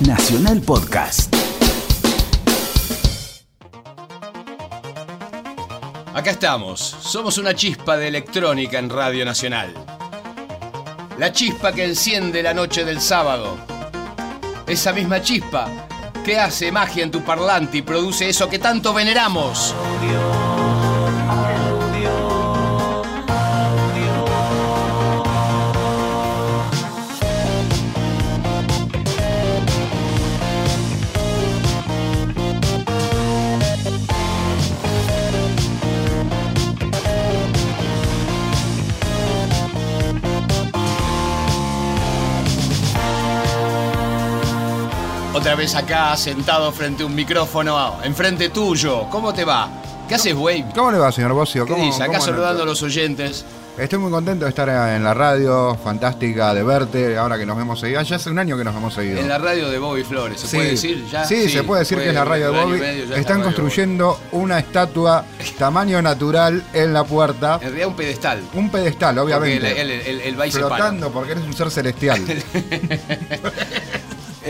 [0.00, 1.32] Nacional Podcast.
[6.12, 9.72] Acá estamos, somos una chispa de electrónica en Radio Nacional.
[11.18, 13.56] La chispa que enciende la noche del sábado.
[14.66, 15.68] Esa misma chispa
[16.24, 19.72] que hace magia en tu parlante y produce eso que tanto veneramos.
[45.50, 49.08] Otra vez acá, sentado frente a un micrófono, enfrente tuyo.
[49.10, 49.68] ¿Cómo te va?
[50.08, 50.64] ¿Qué haces, güey?
[50.76, 51.66] ¿Cómo le va, señor Bocio?
[51.66, 52.04] ¿Qué ¿Cómo- dice?
[52.04, 53.44] Acá cómo saludando a los oyentes.
[53.76, 57.80] Estoy muy contento de estar en la radio, fantástica de verte, ahora que nos hemos
[57.80, 58.02] seguido.
[58.02, 59.18] Ya hace un año que nos hemos seguido.
[59.18, 60.56] En la radio de Bobby Flores, ¿se Sí.
[60.56, 61.24] puede decir ya?
[61.24, 62.78] Sí, se puede decir que es la radio de Bobby.
[62.78, 65.24] medio Están radio construyendo una estatua
[65.58, 67.54] tamaño natural en la puerta.
[67.62, 68.42] En realidad un pedestal.
[68.54, 69.80] Un pedestal, Porque obviamente.
[69.80, 72.20] el, el, el, flotando porque eres un ser celestial.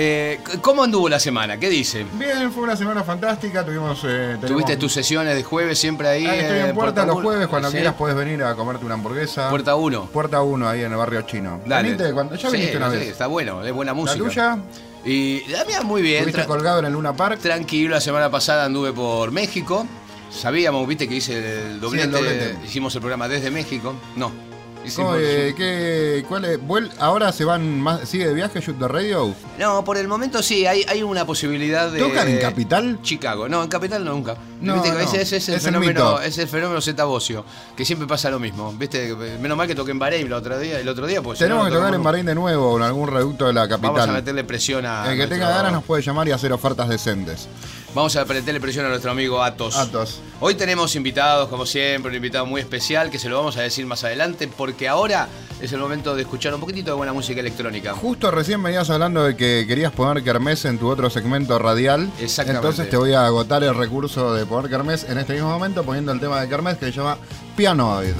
[0.03, 1.59] Eh, ¿Cómo anduvo la semana?
[1.59, 2.07] ¿Qué dice?
[2.15, 3.63] Bien, fue una semana fantástica.
[3.67, 3.99] Tuvimos.
[4.05, 4.07] eh,
[4.41, 6.25] tenemos- ¿Tuviste tus sesiones de jueves siempre ahí?
[6.27, 7.77] Ah, estoy eh, en puerta los jueves, cuando Sí.
[7.77, 9.51] quieras puedes venir a comerte una hamburguesa.
[9.51, 10.07] Puerta 1.
[10.07, 11.61] Puerta 1, ahí en el barrio chino.
[11.67, 11.91] Dale.
[11.93, 13.09] Venite cuando- ya Sí, viniste una sí, vez.
[13.09, 14.23] Está bueno, es buena música.
[14.23, 14.59] ¿La tuya?
[15.05, 16.21] Y la mía muy bien.
[16.27, 17.39] ¿Estuviste colgado en el Luna Park?
[17.41, 19.87] tranquilo, la semana pasada anduve por México.
[20.31, 22.09] Sabíamos, viste, que hice el doblete.
[22.09, 22.57] doblete.
[22.65, 23.95] Hicimos el programa desde México.
[24.17, 24.33] No.
[24.81, 26.59] ¿Cómo, hicimos- eh, qué- cuál es?
[26.99, 29.35] ¿Ahora se van más, sigue de viaje Shoot the Radio?
[29.59, 31.99] No, por el momento sí, hay, hay una posibilidad de.
[32.01, 32.99] ¿Tocan en Capital?
[33.03, 33.49] Chicago.
[33.49, 34.37] No, en Capital no, nunca.
[34.61, 34.99] No, Viste no.
[35.01, 37.45] ese, ese es el Es fenómeno, es el fenómeno Zeta Bocio,
[37.77, 38.73] que siempre pasa lo mismo.
[38.73, 41.39] Viste, menos mal que toqué en Bahrein el otro día, el otro día, pues.
[41.39, 43.93] Tenemos que tocar en Bahrein de nuevo en algún reducto de la capital.
[43.93, 45.05] Vamos a meterle presión a.
[45.05, 47.49] el que nuestro- tenga ganas nos puede llamar y hacer ofertas decentes.
[47.93, 49.77] Vamos a meterle presión a nuestro amigo Atos.
[49.77, 50.21] Atos.
[50.39, 53.85] Hoy tenemos invitados, como siempre, un invitado muy especial que se lo vamos a decir
[53.85, 55.27] más adelante, porque ahora
[55.61, 57.93] es el momento de escuchar un poquitito de buena música electrónica.
[57.95, 62.09] Justo recién venías hablando de que querías poner Kermés en tu otro segmento radial.
[62.21, 62.65] Exactamente.
[62.69, 66.11] Entonces te voy a agotar el recurso de poner Kermés en este mismo momento poniendo
[66.11, 67.17] el tema de Kermés que se llama
[67.57, 68.17] Pianoid.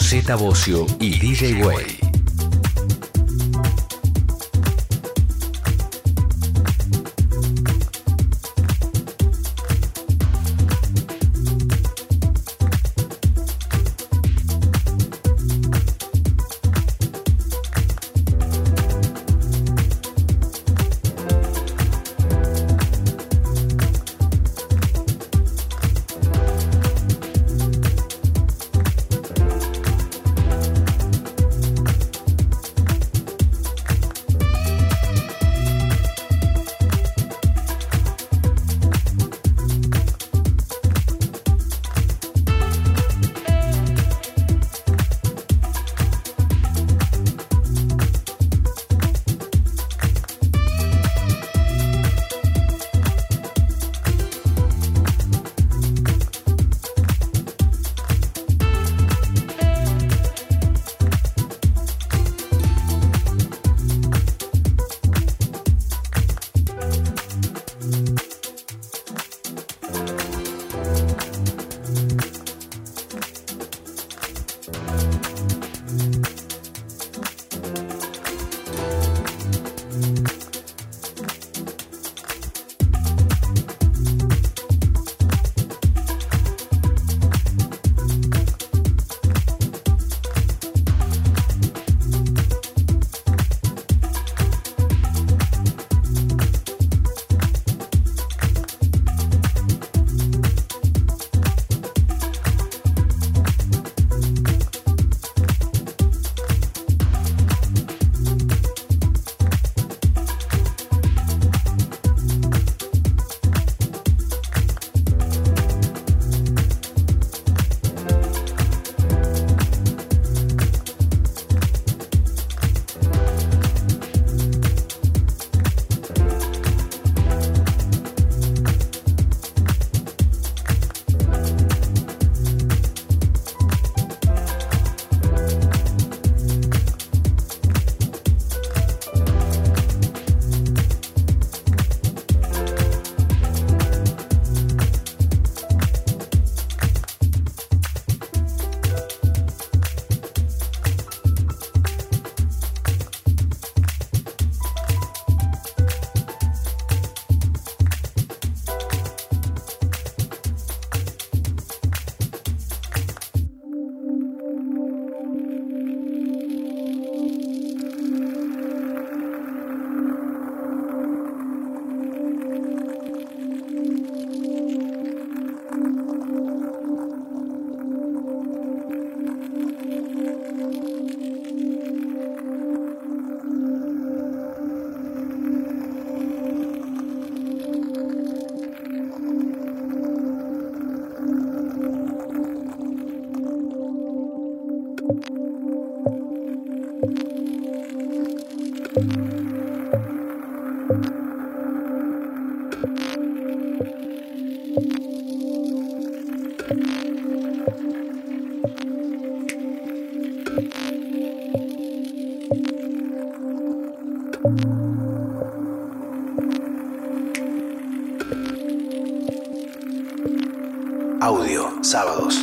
[0.00, 0.28] Z
[0.98, 1.99] y DJ Way.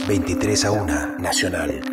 [0.08, 1.87] 23 a 1, Nacional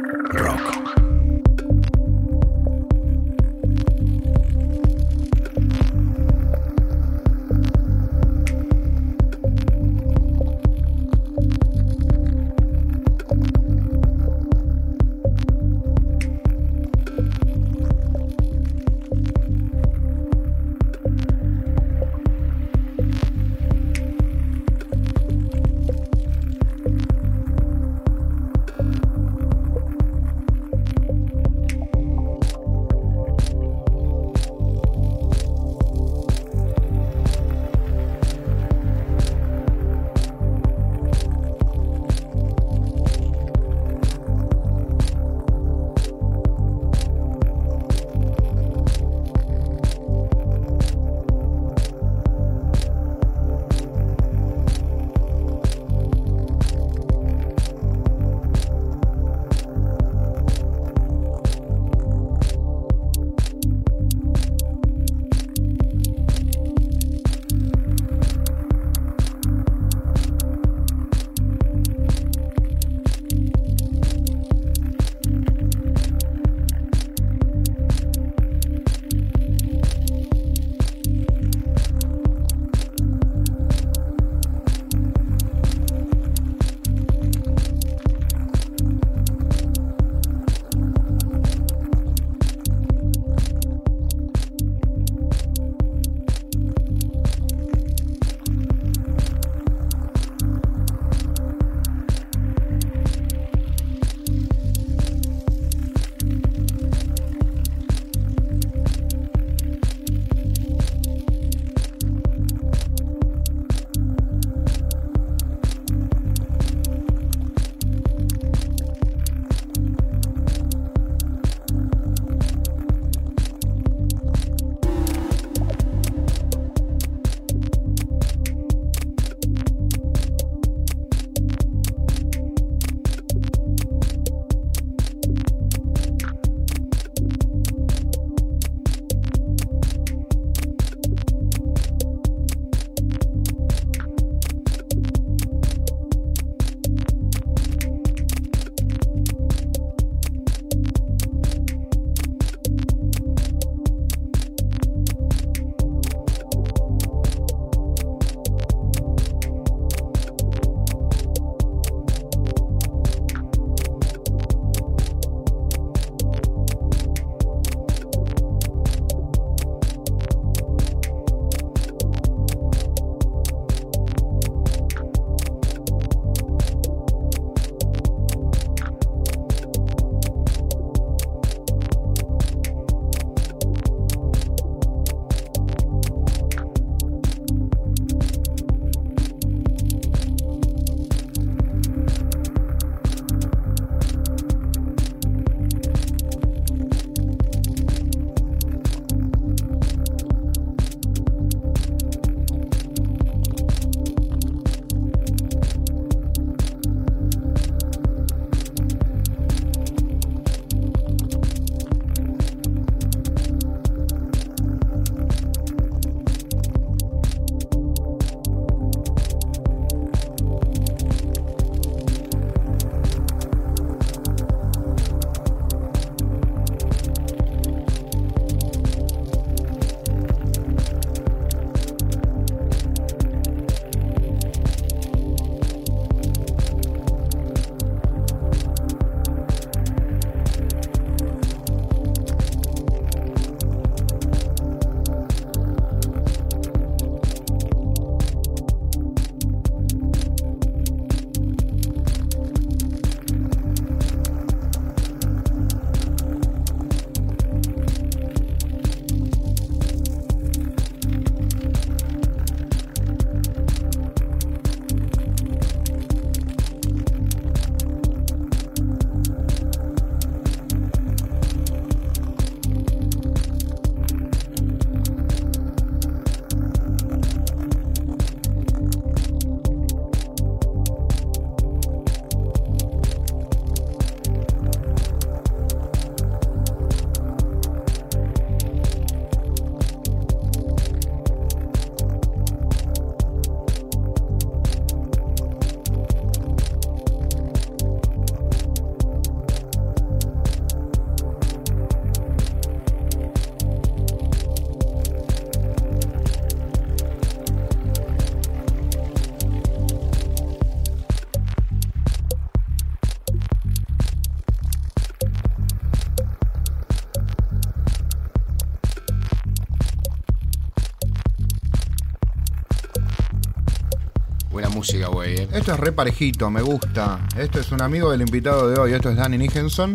[325.54, 327.20] Esto es re parejito, me gusta.
[327.38, 328.92] Esto es un amigo del invitado de hoy.
[328.92, 329.94] Esto es Danny Nijenson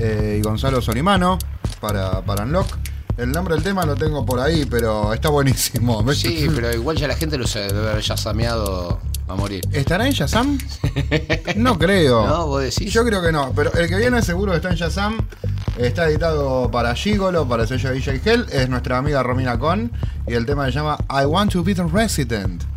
[0.00, 1.38] eh, y Gonzalo Solimano
[1.82, 2.78] para, para Unlock.
[3.18, 6.02] El nombre del tema lo tengo por ahí, pero está buenísimo.
[6.14, 9.62] Sí, pero igual ya la gente lo se debe haber ya sameado a morir.
[9.70, 10.58] ¿Estará en Shazam?
[11.56, 12.26] No creo.
[12.26, 12.90] No, vos decís.
[12.90, 15.18] Yo creo que no, pero el que viene seguro está en Shazam.
[15.76, 18.46] Está editado para Gigolo, para el sello DJ Hell.
[18.50, 19.92] Es nuestra amiga Romina Con.
[20.26, 22.69] Y el tema se llama I Want to Be the Resident.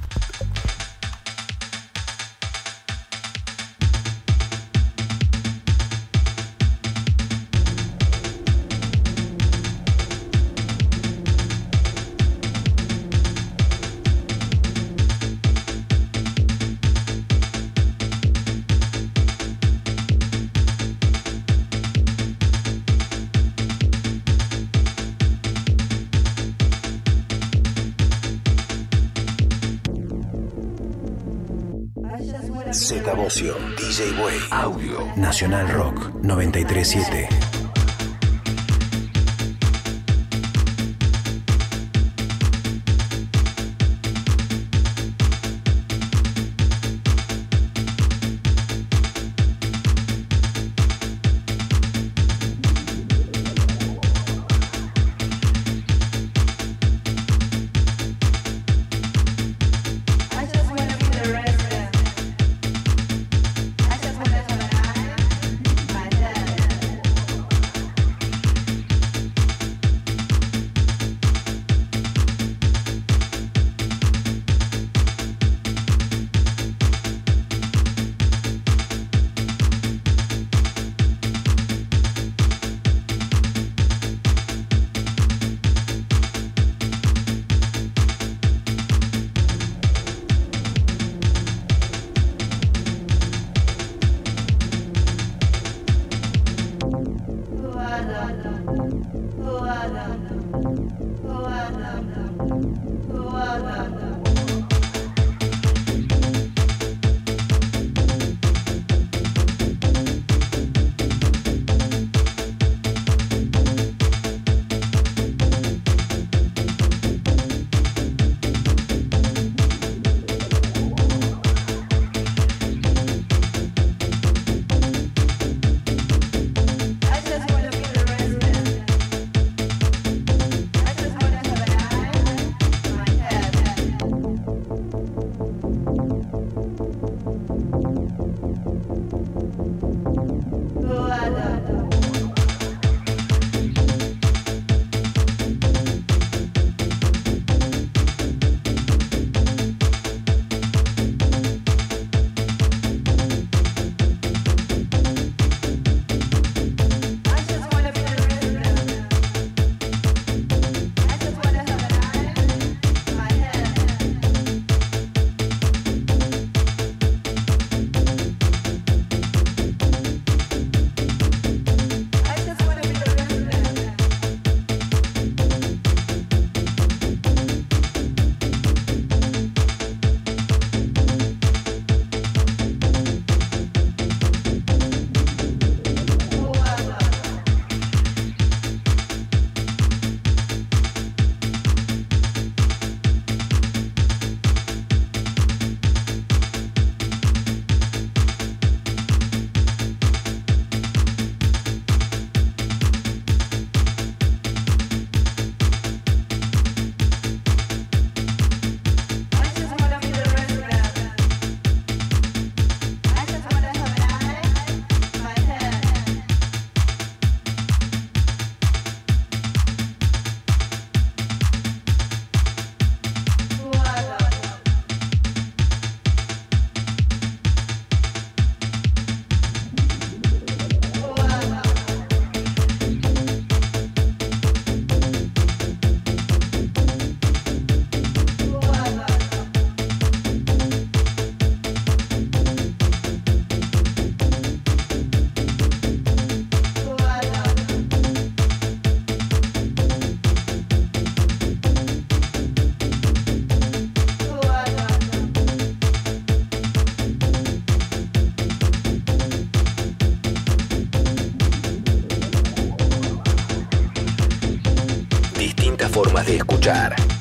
[35.34, 37.53] Nacional Rock 937.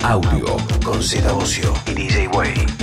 [0.02, 2.81] Audio con Z Bocio y DJ Way.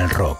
[0.00, 0.39] Nacional Rock.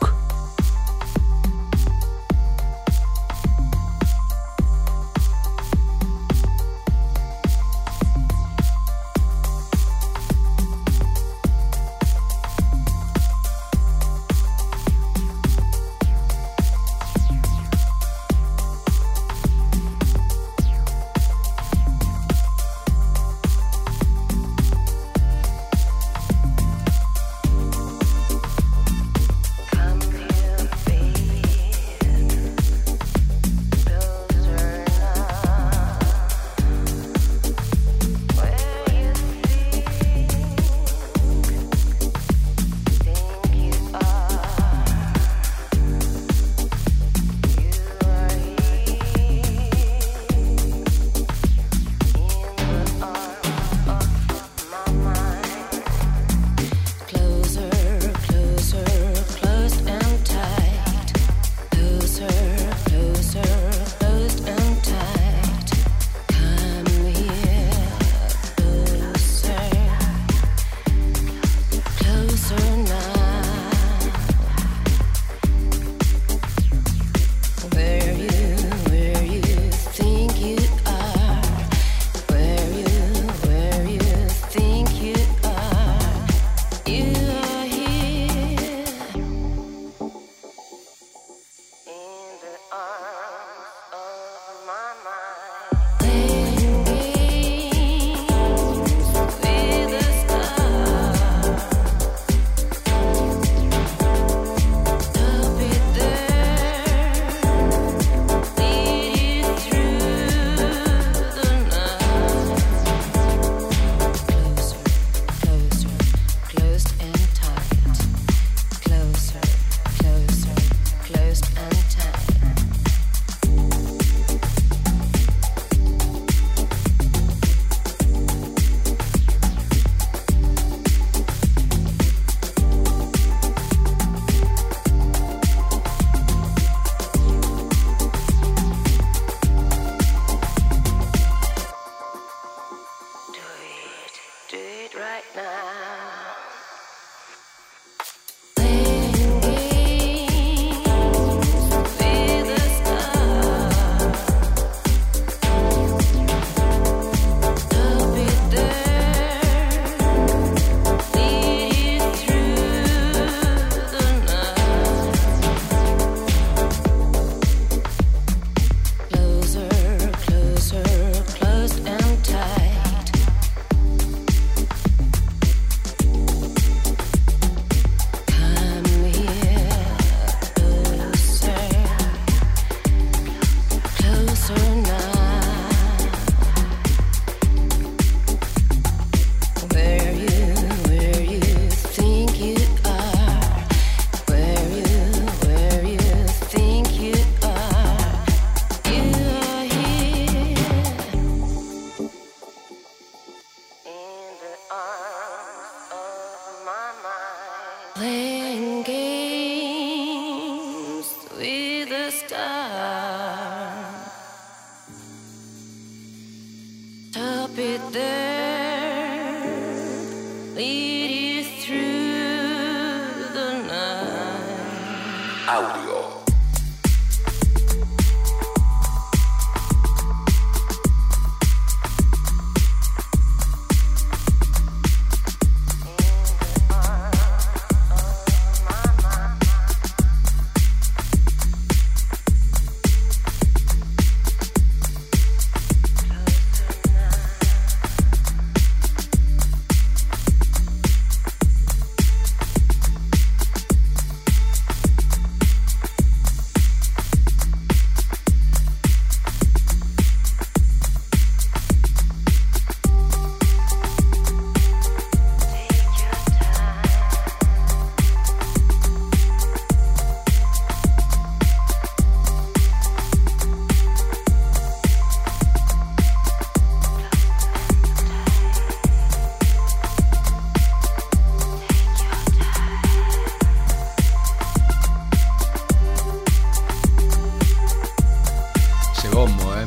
[289.30, 289.66] Ese bombo, ¿eh?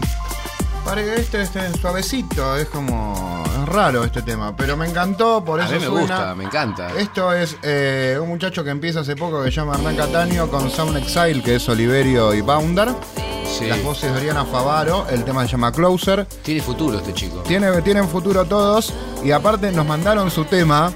[0.85, 3.43] Pare- Este, este es suavecito, es como.
[3.61, 5.99] Es raro este tema, pero me encantó, por A eso mí me suena.
[6.01, 6.89] gusta, me encanta.
[6.97, 10.69] Esto es eh, un muchacho que empieza hace poco que se llama Hernán Cataño con
[10.69, 12.89] Sound Exile, que es Oliverio y Bounder.
[13.57, 13.67] Sí.
[13.67, 16.25] Las voces de Oriana Favaro, el tema se llama Closer.
[16.41, 17.37] Tiene futuro este chico.
[17.41, 18.91] Tiene, tienen futuro todos
[19.23, 20.91] y aparte nos mandaron su tema.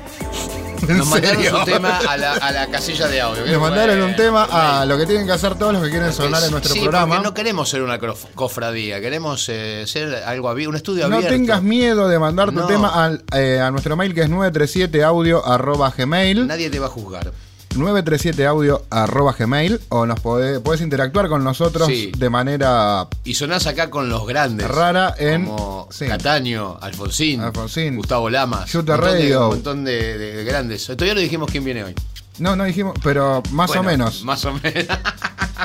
[0.87, 1.59] ¿En Nos mandaron serio?
[1.59, 3.45] su tema a la, a la casilla de audio.
[3.45, 6.43] Nos mandaron un tema a lo que tienen que hacer todos los que quieren sonar
[6.43, 7.15] en nuestro Sí, programa.
[7.15, 7.97] porque no queremos ser una
[8.35, 11.35] cofradía, queremos eh, ser algo un estudio No abierto.
[11.35, 12.67] tengas miedo de mandar tu No.
[12.67, 16.47] tema al, eh, a nuestro mail que es 937audio.gmail.
[16.47, 17.31] Nadie te va a juzgar.
[17.77, 22.11] 937audio.gmail o nos podés, podés interactuar con nosotros Sí.
[22.17, 24.67] de manera Y sonás acá con los grandes.
[24.67, 26.05] rara en como sí.
[26.07, 28.69] Cataño, Alfonsín, Alfonsín, Gustavo Lamas.
[28.69, 29.43] Shooter Radio.
[29.49, 30.85] Un montón de, de- de grandes.
[30.85, 31.93] Todavía no dijimos quién viene hoy.
[32.39, 34.23] No, no dijimos, pero más o menos.
[34.23, 34.85] Más o menos.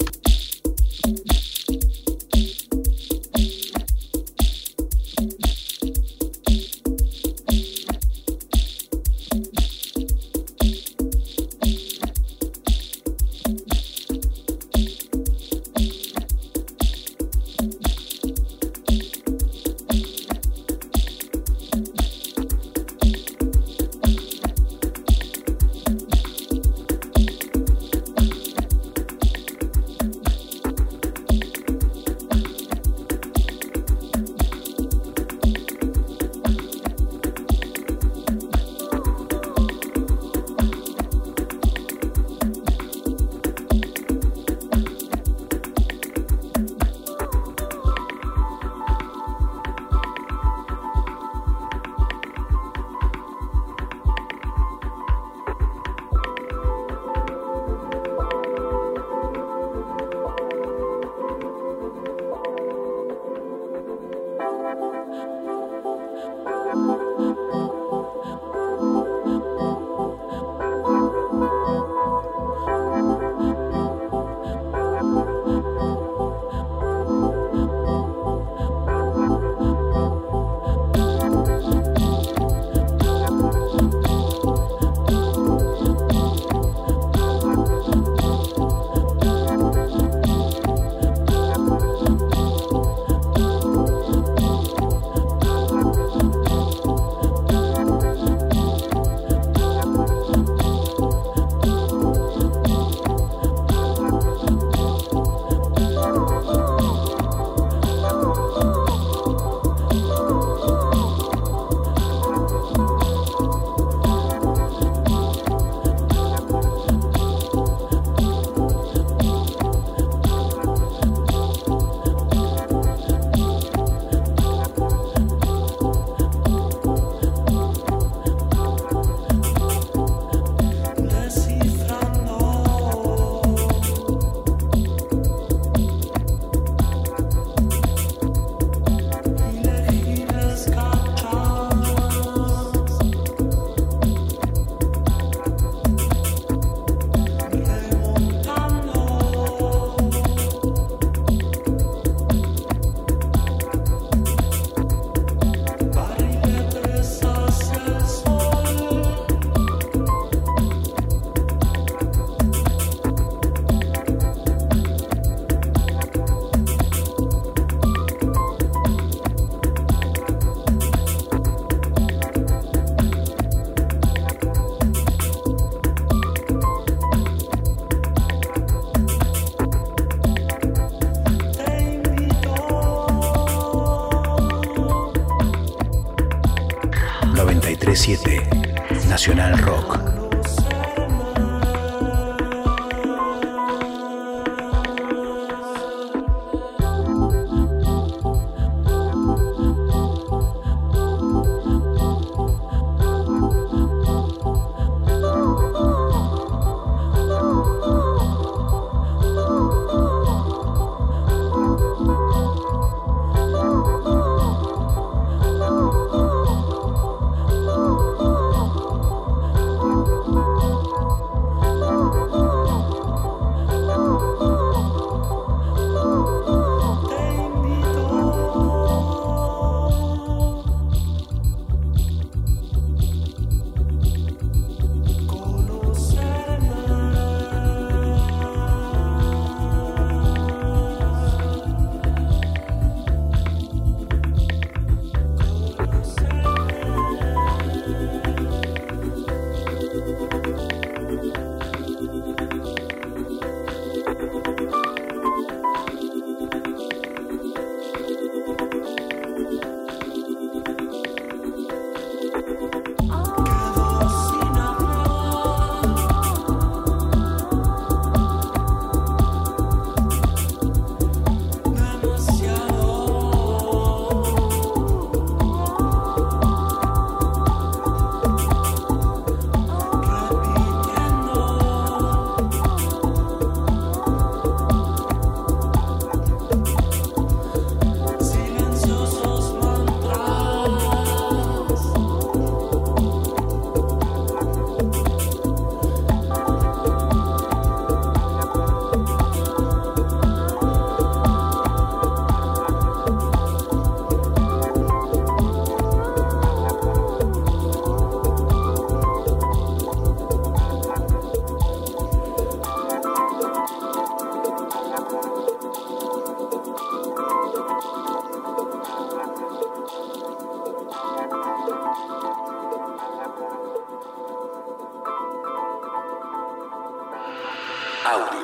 [328.06, 328.43] Audio.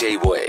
[0.00, 0.48] DJ Way.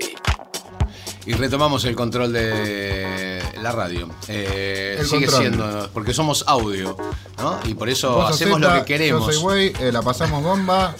[1.25, 4.09] Y retomamos el control de la radio.
[4.27, 5.41] Eh, sigue control.
[5.41, 6.97] siendo, porque somos audio,
[7.37, 7.59] ¿no?
[7.65, 9.27] Y por eso Vos hacemos lo que queremos.
[9.27, 10.95] Yo soy Güey, eh, la pasamos bomba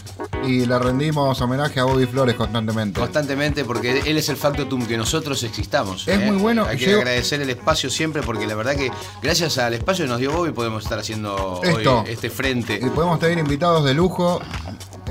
[0.46, 3.00] y le rendimos homenaje a Bobby Flores constantemente.
[3.00, 6.08] Constantemente, porque él es el factotum que nosotros existamos.
[6.08, 6.26] Es ¿eh?
[6.26, 8.92] muy bueno, Hay que llego- agradecer el espacio siempre, porque la verdad que
[9.24, 12.02] gracias al espacio que nos dio Bobby podemos estar haciendo Esto.
[12.02, 12.80] hoy este frente.
[12.82, 14.40] Y podemos tener invitados de lujo,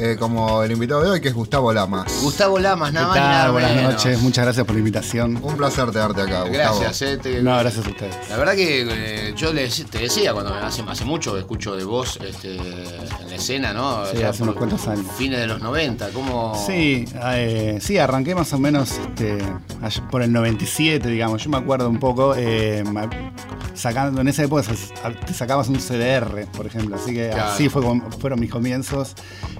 [0.01, 2.21] eh, como el invitado de hoy, que es Gustavo Lamas.
[2.23, 3.53] Gustavo Lamas, ¿Qué nada más y nada tal?
[3.53, 3.93] Buenas menos.
[3.95, 5.39] noches, muchas gracias por la invitación.
[5.43, 6.81] Un placer tenerte acá, Gustavo.
[6.81, 8.15] Gracias, eh, te- No, gracias a ustedes.
[8.31, 11.77] La verdad que eh, yo le dec- te decía cuando hace, hace mucho que escucho
[11.77, 14.05] de vos este, en la escena, ¿no?
[14.07, 15.07] Sí, hace unos cuantos años.
[15.17, 16.55] Fines de los 90, ¿cómo?
[16.67, 19.39] Sí, eh, sí, arranqué más o menos este,
[19.83, 21.43] allá por el 97, digamos.
[21.45, 23.09] Yo me acuerdo un poco, eh, ma-
[23.81, 24.69] sacando en esa época
[25.27, 26.97] te sacabas un CDR, por ejemplo.
[26.97, 27.51] Así que Claro.
[27.53, 27.83] así fue
[28.21, 29.15] fueron mis comienzos,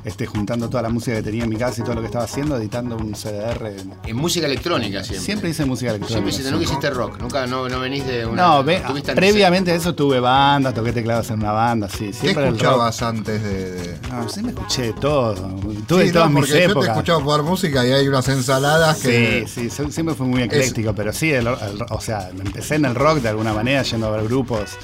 [0.05, 2.25] este, juntando toda la música que tenía en mi casa y todo lo que estaba
[2.25, 3.75] haciendo, editando un CDR.
[4.07, 5.25] En música electrónica siempre.
[5.25, 6.13] Siempre hice música electrónica.
[6.15, 8.43] Siempre hiciste, nunca hiciste rock, nunca no, no venís de una.
[8.43, 12.07] No, ve- tuviste previamente a eso tuve banda, toqué teclados en una banda, sí.
[12.09, 12.55] ¿Qué Siempre rock.
[12.57, 13.71] escuchabas antes de.?
[13.73, 15.35] de- No, sí me escuché de todo.
[15.87, 16.91] Tuve Sí, todas no, mis porque yo te he épocas.
[16.91, 19.47] escuchado jugar música y hay unas ensaladas que.
[19.49, 22.95] Sí, sí, siempre fue muy ecléctico, pero sí, el- el- o sea, empecé en el
[22.95, 24.77] rock de alguna manera, yendo a ver grupos.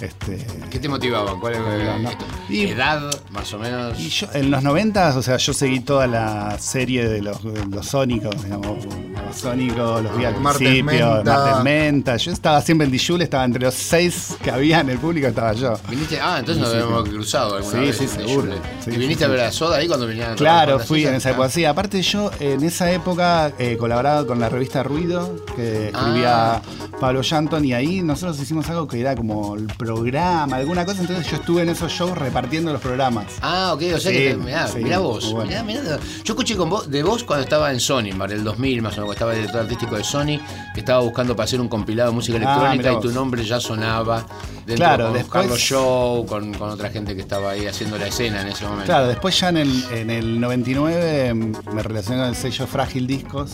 [0.00, 1.38] Este, ¿Qué te motivaba?
[1.38, 2.10] ¿Cuál era No,
[2.48, 4.00] y, edad, más o menos?
[4.00, 7.86] y yo, en los 90, o sea, yo seguí toda la serie de los, los
[7.86, 11.34] sónicos, digamos, los sónicos, los vi al Martes principio, Menta.
[11.38, 12.16] Martes Menta.
[12.16, 15.52] Yo estaba siempre en Dijul, estaba entre los seis que había en el público, estaba
[15.52, 15.74] yo.
[15.90, 16.18] ¿Viniste?
[16.18, 16.82] Ah, entonces nos Sí, sí.
[16.82, 17.96] habíamos cruzado alguna Sí, vez.
[17.98, 18.52] sí, seguro.
[18.86, 21.50] ¿Y viniste a ver a Soda ahí cuando venían Claro, fui en esa época.
[21.50, 26.62] Sí, aparte yo en esa época eh, colaboraba con la revista Ruido, que escribía Ah.
[27.00, 31.26] Pablo Shanton, y ahí nosotros hicimos algo que era como el programa, alguna cosa, entonces
[31.30, 33.26] yo estuve en esos shows repartiendo los programas.
[33.42, 35.30] Ah, ok, o sea Sí, que te- mirá, sí, mirá vos.
[35.32, 35.48] bueno.
[35.48, 35.82] mirá, mirá.
[36.24, 39.02] Yo escuché con vos, de vos cuando estaba en Sony, para el 2000 más o
[39.02, 40.38] menos, cuando estaba director artístico de Sony,
[40.74, 43.58] que estaba buscando para hacer un compilado de música Ah, electrónica y tu nombre ya
[43.60, 44.24] sonaba
[44.66, 48.06] dentro Claro, con después- Carlos Show, con, con otra gente que estaba ahí haciendo la
[48.06, 48.86] escena en ese momento.
[48.86, 53.06] Claro, después ya en el, en el 99 mm, me relacioné con el sello Frágil
[53.06, 53.50] Discos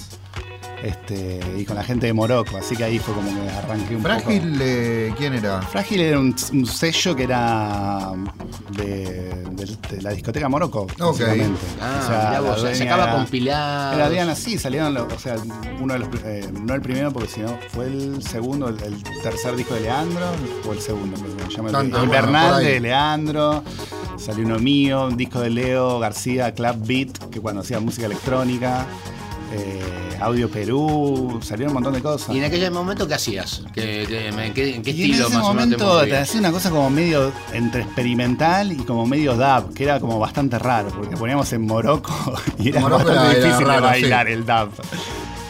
[0.82, 4.02] este, y con la gente de Morocco, así que ahí fue como que arranqué un
[4.02, 4.14] poco.
[4.14, 5.62] Frágil, eh, ¿quién era?
[5.62, 8.12] Frágil era un, un sello que era
[8.70, 8.84] de,
[9.50, 11.60] de- de la discoteca Morocco, básicamente.
[11.80, 13.96] Ah, O sea, la vos, dueña sacaba era- compilados.
[13.96, 15.36] Era Diana, sí, salieron, los- o sea,
[15.80, 19.02] uno de los, eh, no el primero porque si no fue el segundo, el, el
[19.22, 20.26] tercer disco de Leandro,
[20.68, 23.62] o el segundo, se llama, el- Tanto, el bueno, Bernal de Leandro,
[24.18, 28.86] salió uno mío, un disco de Leo García, Club Beat, que cuando hacía música electrónica,
[29.52, 29.80] eh,
[30.20, 32.34] Audio Perú, salieron un montón de cosas.
[32.34, 33.62] ¿Y en aquel momento qué hacías?
[33.72, 36.16] ¿Qué, qué- qué- ¿En qué Y en estilo ese más o menos te momento te,
[36.16, 40.58] hacía una cosa como medio entre experimental y como medio dub, que era como bastante
[40.58, 42.12] raro, porque poníamos en Morocco
[42.58, 44.32] y era Morocco bastante era- era difícil de bailar sí.
[44.32, 44.70] el dub.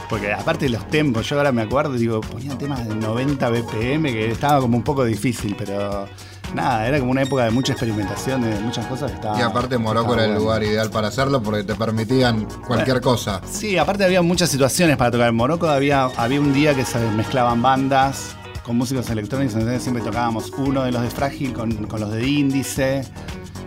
[0.09, 4.05] Porque aparte de los tempos, yo ahora me acuerdo, digo, ponían temas de 90 BPM
[4.13, 6.07] que estaba como un poco difícil, pero
[6.55, 9.39] nada, era como una época de mucha experimentación, de muchas cosas que estaban.
[9.39, 10.45] Y aparte Morocco era el bueno.
[10.45, 13.41] lugar ideal para hacerlo porque te permitían cualquier cosa.
[13.51, 15.29] Sí, aparte había muchas situaciones para tocar.
[15.29, 20.03] En Morocco había, había un día que se mezclaban bandas con músicos electrónicos, entonces siempre
[20.03, 23.05] tocábamos uno de los de Frágil con, con los de Índice.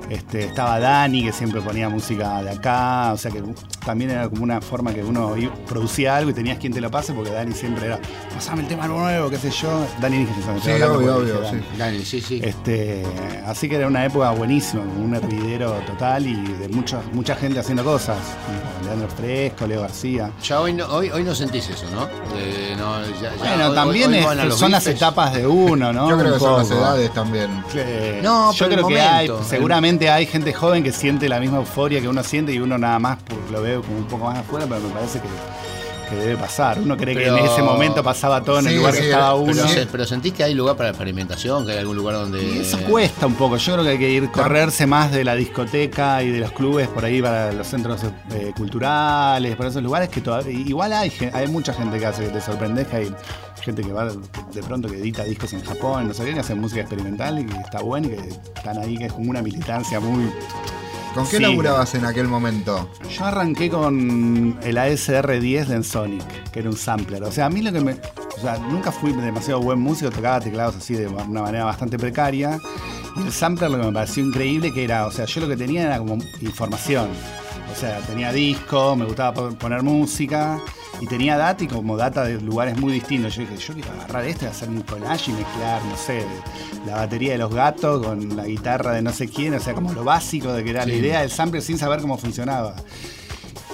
[0.09, 3.43] Este, estaba Dani, que siempre ponía música de acá, o sea que
[3.85, 5.35] también era como una forma que uno
[5.67, 7.99] producía algo y tenías quien te lo pase, porque Dani siempre era,
[8.33, 9.85] pasame el tema nuevo, qué sé yo.
[10.01, 10.25] Dani
[10.63, 11.55] Sí, hablando obvio, obvio, dije sí.
[11.77, 11.77] Dani.
[11.77, 12.41] Dani, sí, sí.
[12.43, 13.03] Este,
[13.45, 17.59] así que era una época buenísima, como un hervidero total y de mucha, mucha gente
[17.59, 18.17] haciendo cosas.
[18.83, 20.31] Leandro Fresco, Leo García.
[20.43, 22.05] Ya hoy no, hoy, hoy no sentís eso, ¿no?
[22.35, 26.09] De- no, ya- ya- Bueno, hoy- también hoy- es- son las etapas de uno, ¿no?
[26.09, 27.63] Yo creo Un que son las edades también.
[27.75, 29.47] Eh, No, yo pero creo el que hay, momento.
[29.99, 32.99] Seguramente hay gente joven que siente la misma euforia que uno siente y uno nada
[32.99, 35.27] más por- lo ve como un poco más afuera, pero me parece que,
[36.09, 36.79] que debe pasar.
[36.79, 39.35] Uno cree Pero- que en ese momento pasaba todo en el lugar sí, que estaba
[39.35, 39.61] uno.
[39.73, 42.41] Pero, pero sentís que hay lugar para la experimentación, que hay algún lugar donde.
[42.43, 43.57] Y eso cuesta un poco.
[43.57, 46.87] Yo creo que hay que ir correrse más de la discoteca y de los clubes
[46.87, 50.51] por ahí para los centros eh, culturales, para esos lugares que todavía.
[50.57, 53.11] Igual hay, hay mucha gente que hace que te sorprendes, que hay
[53.69, 56.59] gente que va de pronto que edita discos en Japón, no sé qué, que hacen
[56.59, 59.99] música experimental y que está bueno y que están ahí, que es como una militancia
[59.99, 60.29] muy.
[61.13, 61.41] ¿Con qué Sí.
[61.41, 62.87] laburabas en aquel momento?
[63.17, 67.23] Yo arranqué con el ASR10 de Ensonic, que era un sampler.
[67.23, 67.93] O sea, a mí lo que me.
[68.37, 72.59] O sea, nunca fui demasiado buen músico, tocaba teclados así de una manera bastante precaria.
[73.17, 75.57] Y el sampler lo que me pareció increíble que era, o sea, yo lo que
[75.57, 77.09] tenía era como información.
[77.71, 80.59] O sea, tenía disco, me gustaba po- poner música
[80.99, 83.35] y tenía data y como data de lugares muy distintos.
[83.35, 86.25] Yo dije, yo quiero agarrar esto y hacer un collage y mezclar, no sé,
[86.85, 89.93] la batería de los gatos con la guitarra de no sé quién, o sea, como
[89.93, 92.75] lo básico de que era la idea del sampler sin saber cómo funcionaba.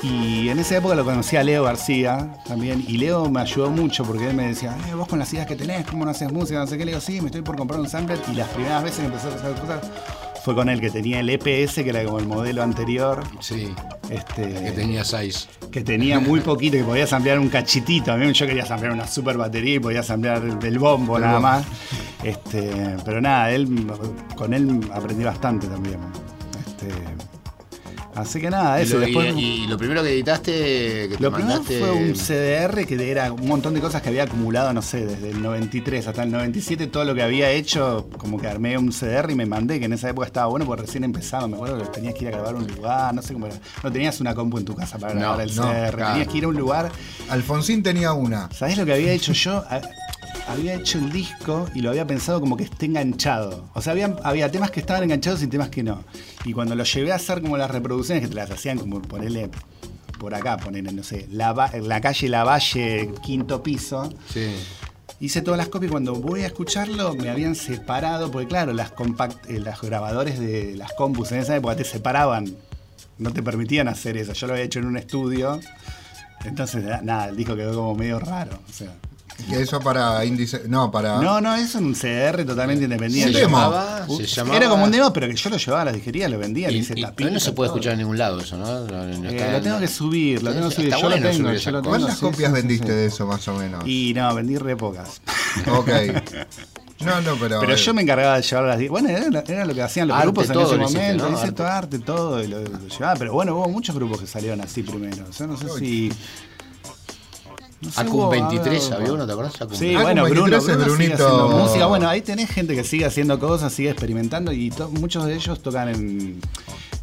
[0.03, 2.83] Y en esa época lo conocí a Leo García también.
[2.87, 5.55] Y Leo me ayudó mucho porque él me decía, eh, vos con las ideas que
[5.55, 6.59] tenés, ¿cómo no haces música?
[6.59, 6.85] No sé qué.
[6.85, 8.19] Le digo, sí, me estoy por comprar un sampler.
[8.31, 9.81] Y las primeras veces que empecé a hacer cosas
[10.45, 13.23] fue con él, que tenía el EPS, que era como el modelo anterior.
[13.39, 13.73] Sí,
[14.11, 15.49] Este, que tenía seis.
[15.71, 18.11] que tenía muy poquito, que podías ampliar un cachitito.
[18.11, 21.33] A mí yo quería ampliar una super batería y podías ampliar el bombo El nada
[21.33, 21.47] bombo.
[21.49, 21.65] más.
[22.23, 23.87] Este, pero nada, él,
[24.35, 25.97] con él aprendí bastante también.
[26.67, 26.93] Este,
[28.15, 28.95] así que nada, Y eso.
[28.95, 30.51] lo, después, y- y lo primero que editaste,
[31.09, 31.79] que te lo primero mandaste.
[31.79, 35.29] fue un CDR que era un montón de cosas que había acumulado, no sé, desde
[35.29, 39.31] el 93 hasta el 97, todo lo que había hecho, como que armé un CDR
[39.31, 41.85] y me mandé, que en esa época estaba bueno porque recién empezaba, me acuerdo que
[41.89, 43.55] tenías que ir a grabar a un lugar, no sé cómo era.
[43.83, 46.11] No tenías una compu en tu casa para No, grabar el no, CDR, claro.
[46.13, 46.91] tenías que ir a un lugar
[47.29, 48.49] Alfonsín tenía una.
[48.51, 49.63] ¿Sabés lo que había hecho yo?
[50.47, 53.69] Ha- Había hecho el disco y lo había pensado como que esté enganchado.
[53.73, 56.03] O sea, había, había temas que estaban enganchados y temas que no.
[56.45, 59.49] Y cuando lo llevé a hacer como las reproducciones, que te las hacían como ponerle
[60.19, 64.09] por acá, ponerle, no sé, la, la calle La Valle, quinto piso.
[64.31, 64.55] Sí.
[65.19, 68.91] Hice todas las copias y cuando voy a escucharlo me habían separado, porque claro, las
[68.91, 72.53] compact, eh, los grabadores de las compus en esa época te separaban,
[73.17, 74.33] no te permitían hacer eso.
[74.33, 75.59] Yo lo había hecho en un estudio,
[76.43, 78.59] entonces na- nada, el disco quedó como medio raro.
[78.69, 78.93] O sea,
[79.51, 80.63] eso para índice.
[80.67, 81.19] No, para.
[81.21, 83.39] no, no, es un CDR totalmente independiente.
[83.41, 86.27] Llamaba, se llamaba- Era como un demo, pero que yo lo llevaba a la disquería,
[86.29, 87.77] lo vendía, le Y, hice y- tapita, pero no se puede todo.
[87.77, 88.65] escuchar en ningún lado eso, ¿no?
[88.85, 91.01] No- no Eh, lo tengo que subir, lo tengo que Está subir.
[91.01, 91.89] Yo lo tengo, yo lo tengo.
[91.95, 92.93] ¿Cuántas sí, copias sí, vendiste sí.
[92.93, 93.83] de eso, más o menos?
[93.87, 95.21] Y no, vendí re pocas.
[95.71, 95.89] Ok.
[97.01, 97.59] No, no, pero.
[97.59, 98.89] Pero eh, yo me encargaba de llevar las.
[98.89, 101.29] Bueno, era, era lo que hacían los Arte, grupos en todo ese momento.
[101.29, 101.35] ¿no?
[101.35, 101.51] Hice Arte.
[101.57, 103.15] todo arte, todo, y lo, lo llevaba.
[103.19, 105.29] Pero bueno, hubo muchos grupos que salieron así primero.
[105.37, 106.09] Yo no sé si.
[107.95, 109.55] Acum hubo- 23, hubo- había uno, ¿te acordás?
[109.61, 109.97] Acum Sí, 23.
[109.99, 111.27] Ah, bueno, Bruno, 23 es Bruno sigue Brunito.
[111.27, 111.85] haciendo música.
[111.87, 115.89] Bueno, ahí tenés gente que sigue haciendo cosas, sigue experimentando y muchos de ellos tocan
[115.89, 116.39] en,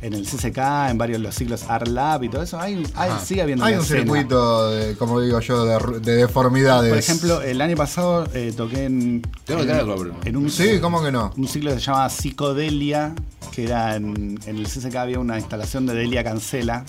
[0.01, 2.59] en el CCK, en varios de los ciclos Art Lab y todo eso.
[2.61, 4.01] Hay, hay- sigue habiendo Hay un escena.
[4.03, 5.65] circuito, de, como digo yo,
[6.01, 6.89] de, deformidades.
[6.91, 10.17] Por ejemplo, el año pasado eh, toqué en, Tengo que tenerlo, Bruno.
[10.25, 11.31] en un, Sí, ¿cómo que no?
[11.37, 13.15] un ciclo que se llama Psicodelia,
[13.53, 16.85] que era en, en el CCK había una instalación de Delia Cancela,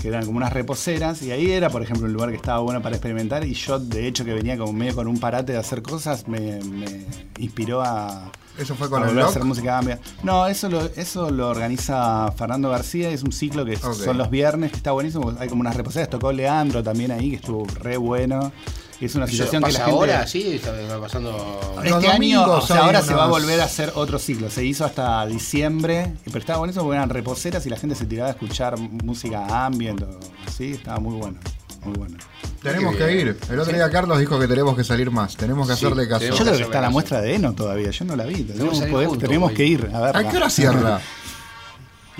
[0.00, 2.82] que eran como unas reposeras, y ahí era, por ejemplo, un lugar que estaba bueno
[2.82, 5.82] para experimentar, y yo, de hecho, que venía como medio con un parate de hacer
[5.82, 7.06] cosas, me, me
[7.38, 8.30] inspiró a...
[8.58, 10.00] ¿Eso fue a con el a hacer música ambient.
[10.22, 14.70] No, eso lo, eso lo organiza Fernando García, es un ciclo que son los viernes,
[14.70, 18.52] que está buenísimo, hay como unas reposeras, tocó Leandro también ahí, que estuvo re bueno.
[19.00, 19.90] Es una ¿Eso situación que la gente...
[19.92, 20.26] ahora?
[20.26, 21.30] Sí, está pasando.
[21.76, 24.18] Los Este año, domingos o sea, hay ahora se va a volver a hacer otro
[24.18, 24.50] ciclo.
[24.50, 28.28] Se hizo hasta diciembre, pero estaba buenísimo porque eran reposeras y la gente se tiraba
[28.28, 30.72] a escuchar música ambient o así.
[30.72, 31.38] Estaba muy bueno,
[31.84, 32.18] muy bueno.
[32.62, 33.38] Tenemos que ir.
[33.50, 35.34] El otro día Carlos dijo que tenemos que salir más.
[35.34, 36.26] Tenemos que Sí, hacerle caso.
[36.26, 38.42] Yo creo que está la muestra de Eno todavía, yo no la vi.
[38.42, 39.56] Tenemos, salir poder- juntos, tenemos hoy.
[39.56, 40.20] que ir a verla.
[40.20, 41.00] ¿A qué hora cierra?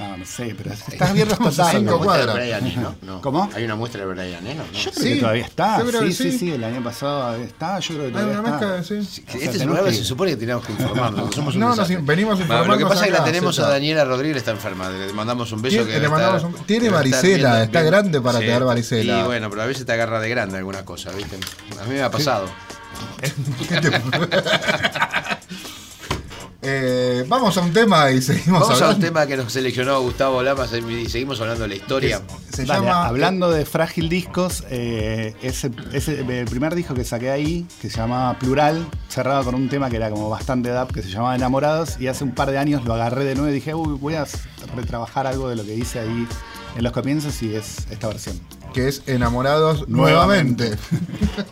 [0.01, 1.79] No, no sé, pero está abierto hasta Estamos a tarde.
[1.79, 2.35] cinco Hay una muestra cuadras.
[2.35, 3.21] de Brian Eno, ¿no?
[3.21, 3.51] ¿Cómo?
[3.55, 4.73] Hay una muestra de Brian Eno, ¿no?
[4.79, 5.81] Yo creo Sí, que todavía está.
[5.81, 6.39] Sí, sí, sí.
[6.39, 7.79] sí, el año pasado está.
[7.81, 8.67] Yo creo que Hay todavía una está.
[8.79, 8.95] mezcla, sí.
[8.99, 11.35] O sea, Este tenemos programa que se supone que teníamos que informarnos.
[11.35, 13.69] Somos un No, in- venimos Bueno, Lo que pasa es que la tenemos a.
[13.69, 14.89] Daniela Rodríguez, está enferma.
[14.89, 15.77] Le mandamos un beso.
[15.77, 19.21] Tiene- que le debe mandamos estar- un- tiene varicela, está grande para tener varicela.
[19.21, 21.37] Y bueno, pero a veces te agarra de grande alguna cosa, ¿viste?
[21.79, 22.47] A mí me ha pasado.
[26.63, 29.07] Eh, vamos a un tema y seguimos Vamos a un hablando.
[29.07, 32.21] tema que nos seleccionó Gustavo Lamas y seguimos hablando de la historia.
[32.53, 33.07] Se Dale, llama.
[33.07, 37.97] hablando de Frágil Discos, eh, ese, ese- el primer disco que saqué ahí, que se
[37.97, 41.99] llamaba Plural, cerrado con un tema que era como bastante dap, que se llamaba Enamorados,
[41.99, 44.27] y hace un par de años lo agarré de nuevo y dije, uy, voy a
[44.77, 46.29] retrabajar algo de lo que hice ahí
[46.77, 48.39] en los comienzos y es esta versión.
[48.75, 50.77] que es Enamorados Nuevamente.
[50.77, 51.41] nuevamente.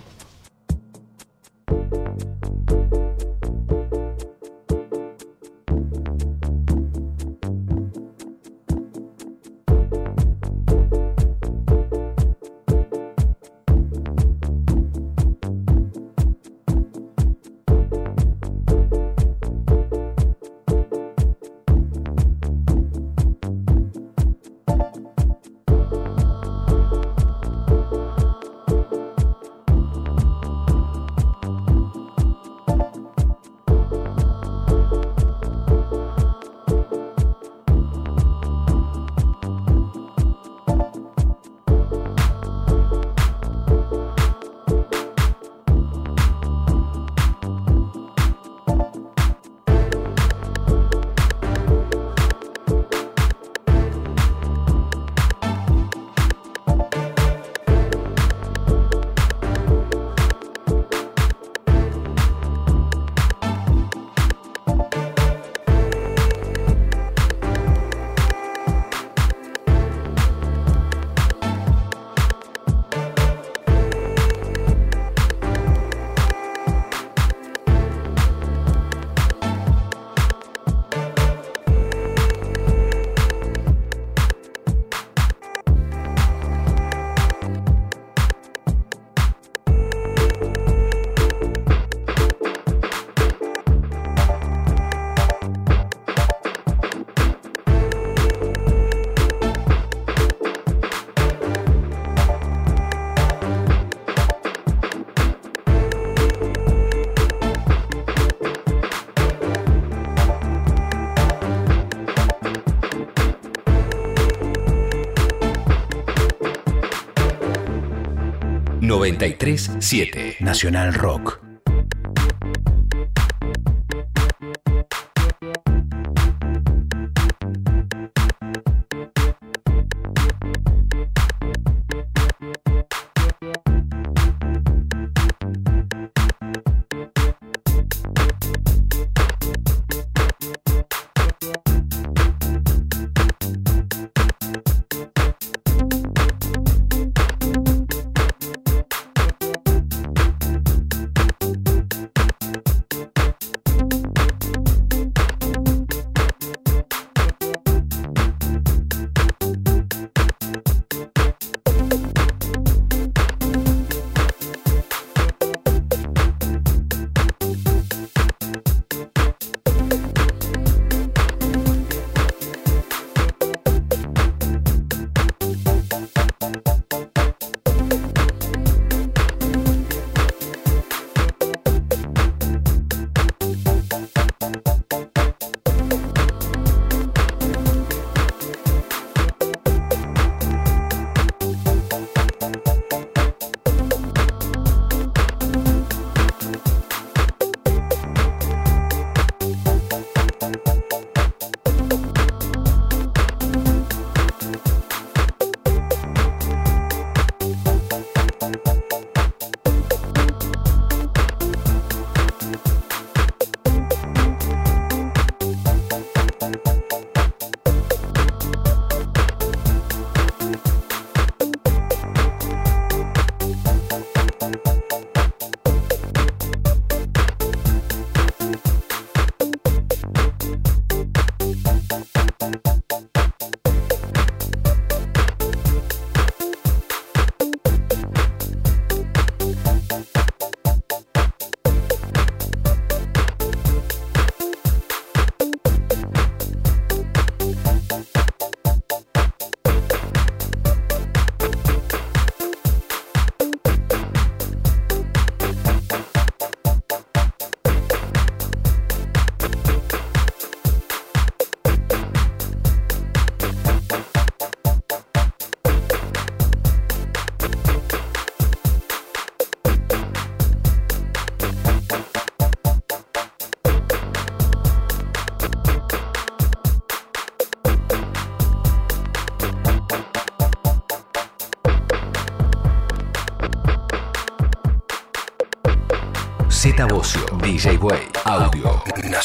[118.99, 121.48] 937 Nacional Rock.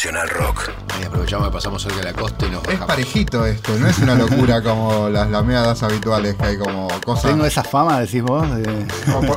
[0.04, 0.70] Nacional Rock.
[0.98, 2.88] Ahí aprovechamos que pasamos cerca de la costa y nos Es bajamos.
[2.88, 7.32] parejito esto, no es una locura como las lameadas habituales que hay como cosas.
[7.32, 8.46] Tengo esa fama, decís vos.
[8.54, 8.86] de-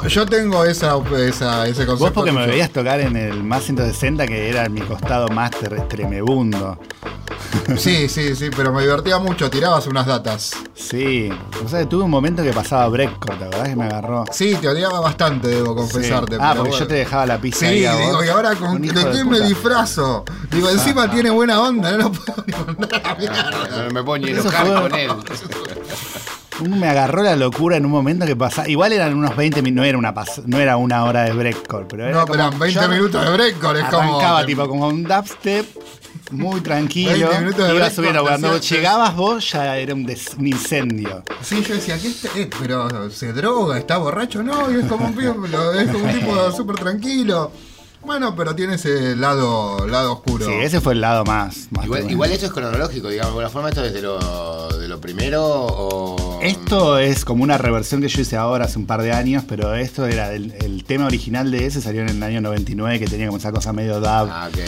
[0.08, 1.96] Yo tengo esa, esa- ese concepto.
[1.98, 5.52] Vos porque me veías tocar en el más 160, que era mi costado más
[5.88, 6.80] tremebundo.
[7.78, 10.52] Sí, sí, sí, pero me divertía mucho, tirabas unas datas.
[10.74, 11.28] Sí.
[11.64, 14.24] O sea, que tuve un momento que pasaba breakcore, ¿la verdad que me agarró?
[14.30, 15.74] Sí, te odiaba bastante, debo Sí.
[15.76, 16.36] confesarte.
[16.36, 16.78] Ah, pero porque bueno.
[16.84, 18.00] yo te dejaba la pista Sí, ahí a vos.
[18.06, 20.24] digo, y ahora con, ¿de qué me disfrazo?
[20.56, 23.84] Digo, encima tiene buena onda, no lo puedo ni mandar a la mierda.
[23.86, 25.10] No me puedo ni enojar con él.
[26.70, 28.66] Me agarró la locura en un momento que pasaba.
[28.66, 31.84] Igual eran unos 20 minutos, no era una pas- no era una hora de breakcore,
[31.86, 34.00] pero era No, como- pero eran 20 yo minutos de breakcore, es como.
[34.18, 35.66] Arrancaba tipo como un dubstep,
[36.30, 37.10] muy tranquilo.
[37.28, 38.22] 20 minutos de Iba subiendo.
[38.22, 41.22] Cuando llegabas vos ya era un, des- un incendio.
[41.42, 45.08] Sí, yo decía, ¿qué este- eh, pero se droga, está borracho, no, y es como
[45.08, 45.20] un,
[45.78, 47.52] es como un tipo súper tranquilo.
[48.06, 50.46] Bueno, pero tiene ese lado, lado oscuro.
[50.46, 51.66] Sí, ese fue el lado más.
[51.70, 54.88] más Igual, igual esto es cronológico, digamos, de alguna forma esto es de lo, de
[54.88, 56.40] lo primero o...
[56.42, 59.74] Esto es como una reversión que yo hice ahora hace un par de años, pero
[59.74, 63.26] esto era el, el tema original de ese, salió en el año 99, que tenía
[63.26, 64.58] como esa cosa medio dub, Ah, ok.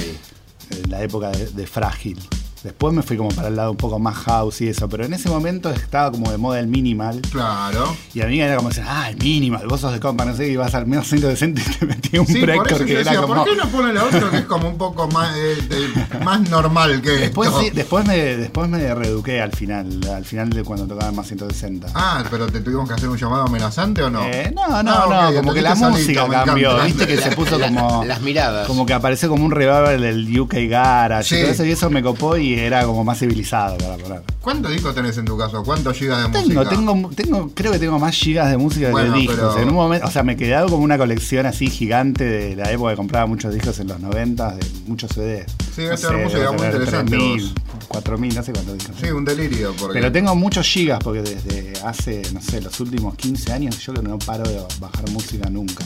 [0.85, 2.19] en la época de, de Frágil.
[2.65, 5.13] Después me fui como para el lado un poco más house y eso, pero en
[5.15, 7.21] ese momento estaba como de moda el minimal.
[7.31, 7.95] Claro.
[8.15, 10.49] Y a mí era como decir, ah, el minimal, vos sos de compa, no sé,
[10.49, 12.93] y vas al menos centro decente y te metí un Sí, por breakcore eso que
[12.95, 13.35] yo era decía, como.
[13.37, 16.41] ¿por qué no pone la otra que es como un poco más, eh, de- más
[16.51, 17.61] normal que Después, esto?
[17.61, 21.89] sí, después, me, después me reeduqué al final, al final de cuando tocaba más 160.
[21.95, 24.25] Ah, pero te tuvimos que hacer un llamado amenazante o no?
[24.25, 26.85] Eh, no, no, Ah, no, como que la música cambió, encanta.
[26.87, 28.05] viste que se puso La- como.
[28.05, 28.67] las miradas.
[28.67, 31.37] Como que apareció como un revival del UK Garage Sí.
[31.37, 34.23] y todo eso, y eso me copó y, y era como más civilizado para poner.
[34.41, 35.63] ¿Cuántos discos tenés en tu caso?
[35.63, 36.69] ¿Cuántos gigas de Tengo, música?
[36.77, 39.37] tengo, tengo, creo que tengo más gigas de música Bueno, que de discos.
[39.55, 42.57] pero- En un momento, o sea, me he quedado como una colección así gigante de
[42.57, 45.47] la época que compraba muchos discos en los 90 de muchos CDs.
[45.75, 47.55] Sí, No este era música muy interesante, 3.000, vos.
[47.89, 48.97] 4.000, no sé cuántos discos.
[49.01, 49.75] Sí, un delirio.
[49.79, 49.95] Porque...
[49.99, 54.03] Pero tengo muchos gigas porque desde hace, no sé, los últimos 15 años yo que
[54.03, 55.85] no paro de bajar música nunca.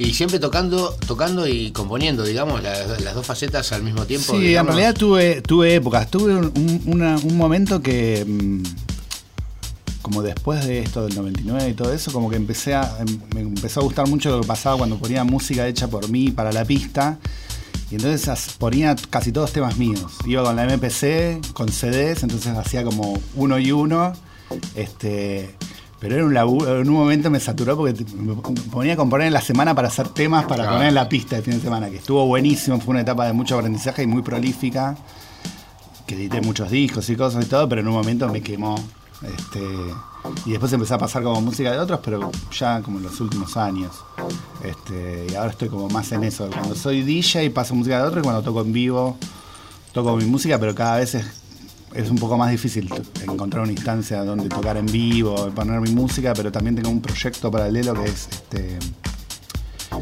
[0.00, 4.32] Y siempre tocando, tocando y componiendo, digamos, las, las dos facetas al mismo tiempo.
[4.32, 6.10] Sí, en realidad tuve, tuve épocas.
[6.10, 8.62] Tuve un, un- una- un momento que, mm,
[10.02, 13.40] como después de esto del 99 y todo eso, como que empecé a, em- me
[13.42, 16.64] empezó a gustar mucho lo que pasaba cuando ponía música hecha por mí para la
[16.64, 17.18] pista.
[17.90, 20.12] Y entonces ponía casi todos temas míos.
[20.24, 24.12] Iba con la MPC, con CDs, entonces hacía como uno y uno.
[24.74, 25.54] Este,
[26.00, 28.34] pero era un laburo, en un momento me saturó porque me
[28.72, 30.72] ponía a componer en la semana para hacer temas para Claro.
[30.72, 33.32] poner en la pista de fin de semana, que estuvo buenísimo, fue una etapa de
[33.34, 34.96] mucho aprendizaje y muy prolífica,
[36.06, 38.74] que edité muchos discos y cosas y todo, pero en un momento me quemó.
[39.22, 39.60] Este,
[40.46, 43.56] y después empecé a pasar como música de otros, pero ya como en los últimos
[43.58, 43.92] años.
[44.64, 46.48] Este, y ahora estoy como más en eso.
[46.50, 49.16] Cuando soy DJ paso música de otros y cuando toco en vivo
[49.92, 51.39] toco mi música, pero cada vez es,
[51.94, 52.88] es un poco más difícil
[53.22, 57.50] encontrar una instancia donde tocar en vivo, poner mi música, pero también tengo un proyecto
[57.50, 58.78] paralelo que es este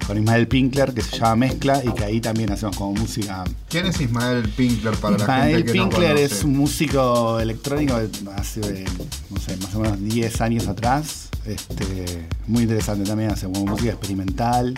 [0.07, 3.45] con Ismael Pinkler que se llama Mezcla y que ahí también hacemos como música.
[3.68, 7.99] ¿Quién es Ismael Pinkler para la Ismael gente que Pinkler no es un músico electrónico
[7.99, 8.84] de hace,
[9.30, 11.28] no sé, más o menos 10 años atrás.
[11.45, 14.74] Este, muy interesante también, hace como música experimental.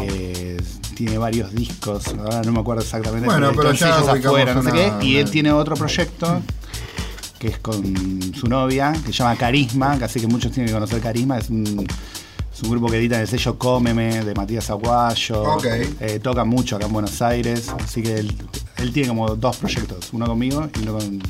[0.00, 0.56] Eh,
[1.04, 3.26] tiene varios discos, ahora no me acuerdo exactamente.
[3.26, 4.92] Bueno, pero ya afuera, no sé qué.
[5.02, 6.40] Y él tiene otro proyecto
[7.40, 7.82] que es con
[8.34, 11.50] su novia, que se llama Carisma, que así que muchos tienen que conocer Carisma, es
[11.50, 11.84] un,
[12.52, 15.42] es un grupo que edita en el sello Cómeme de Matías Aguayo.
[15.54, 15.64] Ok.
[15.98, 18.32] Eh, toca mucho acá en Buenos Aires, así que él,
[18.76, 21.20] él tiene como dos proyectos, uno conmigo y uno con,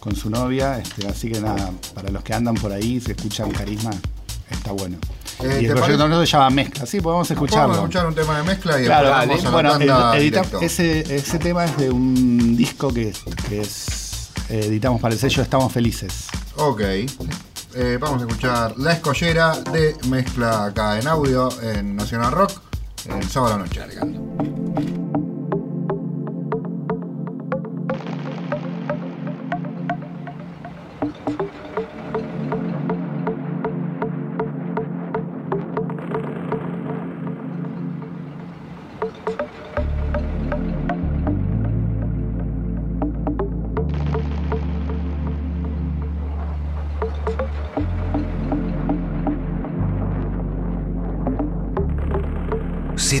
[0.00, 3.52] con su novia, este, así que nada, para los que andan por ahí, se escuchan
[3.52, 3.92] Carisma,
[4.50, 4.96] está bueno.
[5.42, 7.68] Eh, y ¿te el proyecto se llama Mezcla, sí, podemos escucharlo.
[7.68, 10.20] Vamos a escuchar un tema de mezcla y Claro, vamos a la bueno, tanda ed-
[10.22, 13.12] edita- ese, ese tema es de un disco que,
[13.48, 16.26] que es, eh, editamos para el sello Estamos Felices.
[16.56, 16.80] Ok.
[16.82, 22.52] Eh, vamos a escuchar La Escollera de mezcla acá en audio en Nacional Rock
[23.06, 23.80] el sábado a la noche.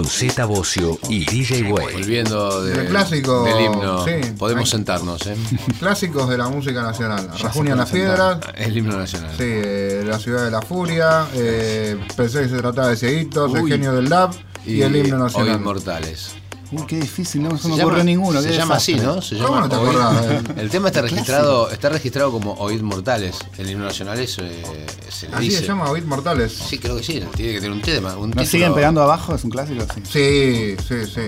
[0.00, 1.92] Con Z Bocio y DJ Way.
[1.92, 4.12] Volviendo de- El clásico, del himno, sí.
[4.38, 5.36] podemos sentarnos, ¿eh?
[5.78, 7.28] Clásicos de la música nacional.
[7.38, 8.38] Rajunia las piedras.
[8.56, 9.30] El himno nacional.
[9.36, 11.26] Sí, eh, La ciudad de la furia.
[11.34, 13.54] eh, pensé que se trataba de cieguitos.
[13.54, 14.30] El genio del lab.
[14.64, 15.56] Y, el himno Hoy nacional.
[15.56, 16.34] Inmortales.
[16.72, 18.40] Uy, qué difícil, no se Se me llama- ocurrió ninguno.
[18.40, 18.94] Se llama así.
[18.94, 19.20] ¿no?
[19.20, 20.56] Se ¿Cómo llama no te Oíd- acordás?
[20.58, 23.36] El tema está registrado, está registrado como Oíd Mortales.
[23.58, 24.62] El himno nacional es, eh,
[25.08, 25.58] se le Así dice.
[25.62, 26.52] se llama Oíd Mortales.
[26.52, 27.20] Sí, creo que sí.
[27.36, 28.10] Tiene que tener un tema.
[28.16, 28.46] Un ¿Nos título.
[28.46, 29.34] siguen pegando abajo?
[29.34, 29.84] ¿Es un clásico?
[29.94, 30.02] Sí.
[30.08, 31.20] Sí, sí, sí.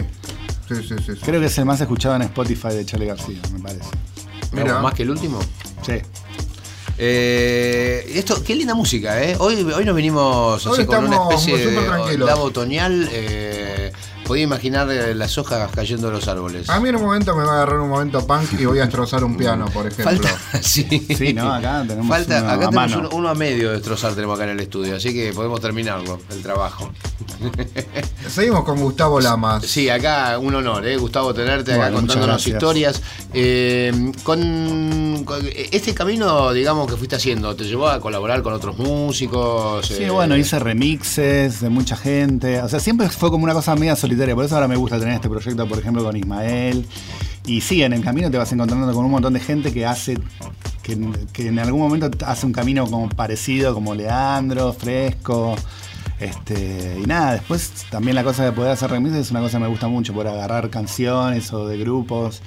[0.69, 1.13] Sí, sí, sí.
[1.15, 1.21] sí.
[1.25, 3.91] Creo que es el más escuchado en Spotify de Charlie García, me parece.
[4.53, 4.81] Mira.
[4.81, 5.41] ¿Más que el último?
[5.85, 5.95] Sí.
[6.99, 9.35] Eh, esto, qué linda música, ¿eh?
[9.39, 13.09] Hoy, hoy nos vinimos Hoy así con una especie de lavo otoñal.
[13.11, 13.62] Eh,
[14.33, 16.71] podía imaginar eh, las hojas cayendo de los árboles.
[16.71, 18.85] A mí en un momento me va a agarrar un momento punk y voy a
[18.87, 20.05] destrozar un piano, por ejemplo.
[20.05, 20.87] Falta, sí.
[21.15, 21.53] Sí, ¿no?
[21.53, 23.09] Acá tenemos Falta, uno acá a tenemos mano.
[23.13, 26.43] uno, a medio de destrozar tenemos acá en el estudio, así que podemos terminarlo, el
[26.43, 26.91] trabajo.
[28.29, 29.67] Seguimos con Gustavo Lamas.
[29.67, 30.97] Sí, acá un honor, ¿eh?
[30.97, 33.03] Gustavo, tenerte acá Bueno, contándonos historias.
[33.35, 38.79] Eh, con, con este camino, digamos, que fuiste haciendo, ¿te llevó a colaborar con otros
[38.79, 39.87] músicos?
[39.87, 42.63] Sí, Eh, bueno, hice remixes de mucha gente.
[42.63, 43.95] O sea, siempre fue como una cosa media
[44.35, 46.87] Por eso ahora me gusta tener este proyecto, por ejemplo, con Ismael.
[47.45, 50.17] Y sí, en el camino te vas encontrando con un montón de gente que hace.
[50.83, 50.99] Que,
[51.33, 55.57] que en algún momento hace un camino como parecido, como Leandro, Fresco.
[56.19, 59.65] Este, y nada, después también la cosa de poder hacer remixes es una cosa que
[59.65, 62.43] me gusta mucho, por agarrar canciones o de grupos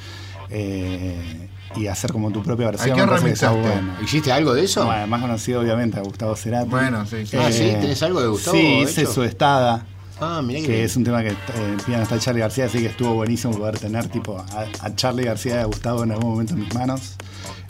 [0.50, 2.96] eh, y hacer como tu propia versión.
[2.96, 3.60] qué que está remixaste?
[3.60, 3.94] bueno.
[4.02, 4.86] ¿Hiciste algo de eso?
[4.86, 6.70] Bueno, más conocido obviamente a Gustavo Cerati.
[6.70, 7.36] Bueno, sí, sí.
[7.38, 7.74] Ah, ¿sí?
[7.82, 9.12] ¿Tenés algo de Gustavo Sí, hice hecho?
[9.14, 9.86] su estada,
[10.22, 10.86] Ah, mirá que, que bien.
[10.86, 11.36] es un tema que eh,
[11.74, 15.24] en piano está Charlie García, así que estuvo buenísimo poder tener tipo a, a Charlie
[15.26, 17.16] García y a Gustavo en algún momento en mis manos.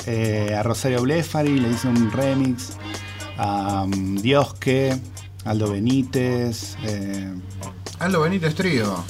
[0.05, 2.73] Eh, a Rosario Blefari le hice un remix,
[3.37, 4.95] a um, Diosque,
[5.45, 7.33] Aldo Benítez, eh,
[7.99, 9.03] Aldo Benítez Trío.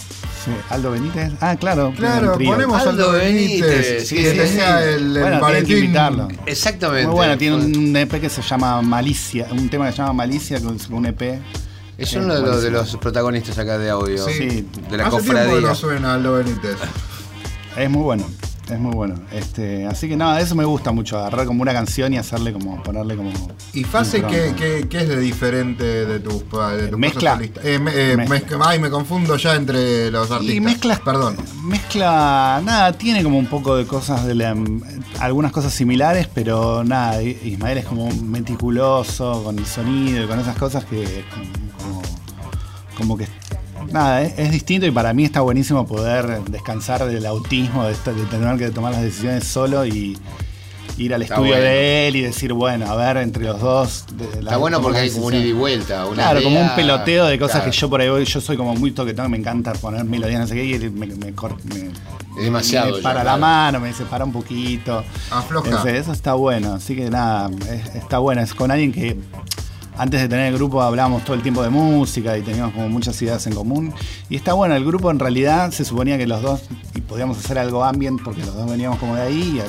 [0.46, 3.62] sí, Aldo Benítez, ah claro, Claro, ponemos Aldo Aldo Benítez.
[3.62, 4.84] Benítez, Sí, sí, que sí, tenía sí.
[4.96, 5.78] el, el Bueno, tienen que Valentín.
[5.78, 6.28] invitarlo.
[6.46, 7.08] Exactamente.
[7.08, 10.60] Muy bueno, tiene un EP que se llama Malicia, un tema que se llama Malicia,
[10.62, 11.42] que es un EP.
[11.98, 14.26] Es uno de los, de los protagonistas acá de audio.
[14.28, 14.68] Sí.
[14.90, 15.68] De la Hace tiempo que cofradía.
[15.70, 16.76] no suena Aldo Benítez.
[17.78, 18.24] Es muy bueno,
[18.72, 19.16] es muy bueno.
[19.34, 22.82] Este, así que nada, eso me gusta mucho, agarrar como una canción y hacerle como,
[22.84, 23.32] ponerle como.
[23.74, 27.38] ¿Y Fase qué, qué, qué es de diferente de tus de tus Mezcla.
[27.64, 28.60] Eh, me- eh, Mezcla.
[28.64, 30.56] Ay, me confundo ya entre los artistas.
[30.56, 31.36] Y mezclas, Perdón.
[31.66, 34.56] Mezcla, nada, tiene como un poco de cosas de la,
[35.20, 40.56] algunas cosas similares, pero nada, Ismael es como meticuloso con el sonido y con esas
[40.58, 41.44] cosas que es como,
[42.96, 43.28] como, que
[43.92, 48.24] nada, es, es distinto y para mí está buenísimo poder descansar del autismo, de, de
[48.26, 50.18] tener que tomar las decisiones solo y
[50.98, 51.66] ir al Está estudio bueno.
[51.66, 54.06] de él y decir, bueno, a ver, entre los dos.
[54.14, 56.06] de- la- Está bueno porque hay como un ida y vuelta.
[56.06, 57.72] Una Claro, como un peloteo de cosas Claro.
[57.72, 60.48] que yo por ahí voy, yo soy como muy toquetón, me encanta poner melodías, no
[60.48, 61.34] sé qué, y él me, me,
[62.38, 63.40] Es demasiado me ya, para la claro.
[63.42, 65.04] mano, me separa un poquito.
[65.32, 65.68] Afloja.
[65.68, 69.18] Entonces, eso está bueno, así que nada, es- está bueno, es con alguien que
[69.98, 73.22] antes de tener el grupo hablábamos todo el tiempo de música y teníamos como muchas
[73.22, 73.94] ideas en común.
[74.30, 76.62] Y está bueno, el grupo en realidad se suponía que los dos
[76.94, 79.64] y podíamos hacer algo ambient porque los dos veníamos como de ahí y eh,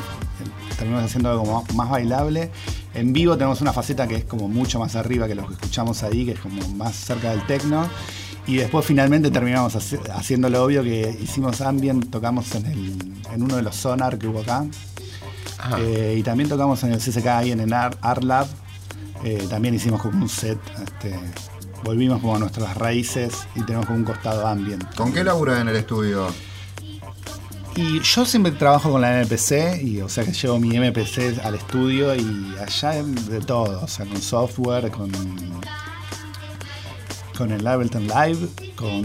[0.79, 2.51] terminamos haciendo algo más bailable.
[2.95, 6.03] En vivo tenemos una faceta que es como mucho más arriba que lo que escuchamos
[6.03, 7.87] ahí, que es como más cerca del techno.
[8.49, 12.97] Y después finalmente terminamos haci- haciendo lo obvio que hicimos ambient, tocamos en, el,
[13.35, 14.65] en uno de los sonar que hubo acá.
[15.59, 15.79] Ajá.
[15.81, 18.47] Eh, y también tocamos en el CCK ahí en el Art, Art Lab.
[19.25, 20.59] Eh, también hicimos como un set.
[20.83, 21.19] este,
[21.85, 24.95] volvimos como a nuestras raíces y tenemos como un costado ambient.
[24.95, 26.27] ¿Con qué labura en el estudio?
[27.77, 31.57] Y yo siempre trabajo con la MPC, y o sea que llevo mi MPC al
[31.57, 35.13] estudio y allá de todo, o sea, con software, con
[37.37, 39.05] con el Ableton Live, con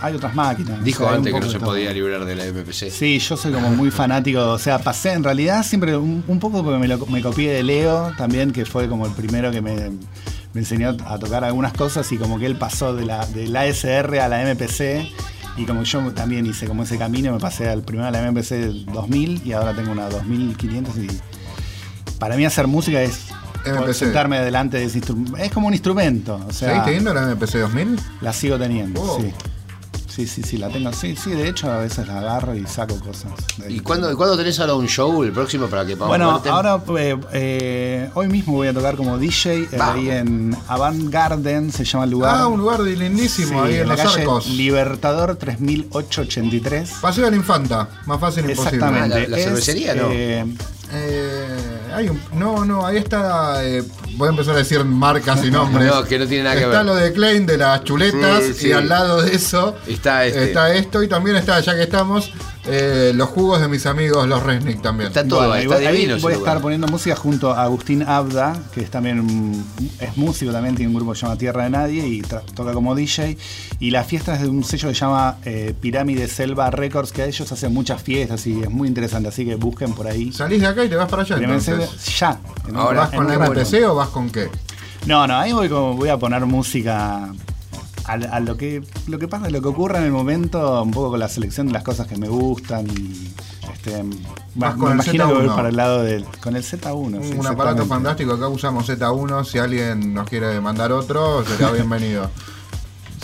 [0.00, 0.80] hay otras máquinas.
[0.80, 1.70] o Dijo sea, antes que no se todo.
[1.70, 2.90] podía librar de la MPC.
[2.90, 6.62] Sí, yo soy como muy fanático, o sea, pasé en realidad siempre un, un poco
[6.64, 9.74] porque me, lo- me copié de Leo también, que fue como el primero que me,
[10.54, 14.18] me enseñó a tocar algunas cosas y como que él pasó de la, del ASR
[14.20, 15.06] a la MPC
[15.56, 18.84] y como yo también hice como ese camino, me pasé al primero a la MPC
[18.92, 21.06] 2000 y ahora tengo una 2500 y
[22.18, 23.26] para mí hacer música es
[23.64, 23.94] MPC.
[23.94, 27.58] sentarme delante de ese instrumento, es como un instrumento, o sea, ¿Seguís teniendo la MPC
[27.60, 27.98] 2000?
[28.20, 29.20] la sigo teniendo, Wow.
[29.22, 29.32] sí.
[30.06, 30.92] Sí, sí, sí, la tengo.
[30.92, 33.32] Sí, sí, de hecho a veces la agarro y saco cosas.
[33.68, 36.50] ¿Y cuándo, cuándo tenés ahora un show, el próximo, para que podamos Bueno, verte?
[36.50, 41.72] ahora eh, eh, hoy mismo voy a tocar como DJ eh, ahí en Avant Garden,
[41.72, 42.36] se llama el lugar.
[42.38, 44.46] Ah, un lugar de lindísimo Sí, ahí en, la los calle arcos.
[44.46, 46.92] Libertador 3883.
[47.00, 48.76] Paseo de la Infanta, más fácil imposible.
[48.76, 49.16] Exactamente.
[49.16, 50.08] Ah, la- la Es, cervecería, ¿no?
[51.94, 53.82] Hay un, no, no, ahí está eh,
[54.16, 55.86] voy a empezar a decir marcas y nombres.
[55.92, 56.86] No, que no tiene nada que está ver.
[56.86, 58.68] lo de Klein de las chuletas Sí, sí.
[58.68, 60.44] y al lado de eso Está este.
[60.44, 62.32] está esto y también está, ya que estamos,
[62.66, 65.08] eh, los jugos de mis amigos, los Resnick también.
[65.08, 68.80] Está todo Bueno, está divino voy a estar poniendo música junto a Agustín Abda, que
[68.80, 69.64] es también
[70.00, 72.94] es músico también, tiene un grupo que se llama Tierra de Nadie y toca como
[72.94, 73.36] DJ.
[73.80, 77.22] Y la fiesta es de un sello que se llama eh, Pirámide Selva Records, que
[77.22, 80.32] a ellos hacen muchas fiestas y es muy interesante, así que busquen por ahí.
[80.32, 81.90] Salís de acá y te vas para allá Pirámide entonces.
[82.00, 82.68] Selva, ya.
[82.70, 83.34] en- Ahora, ¿Vas con la.
[83.48, 84.48] MPC o vas con qué?
[85.06, 87.28] No, no, ahí voy a poner música
[88.06, 91.10] a, a lo que lo que pasa, lo que ocurra en el momento, un poco
[91.10, 93.32] con la selección de las cosas que me gustan y
[93.72, 95.54] este, me con el imagino que voy Z1.
[95.56, 97.22] para el lado del con el Z1.
[97.22, 102.30] sí, Un aparato fantástico, acá usamos Z1, si alguien nos quiere mandar otro, será bienvenido.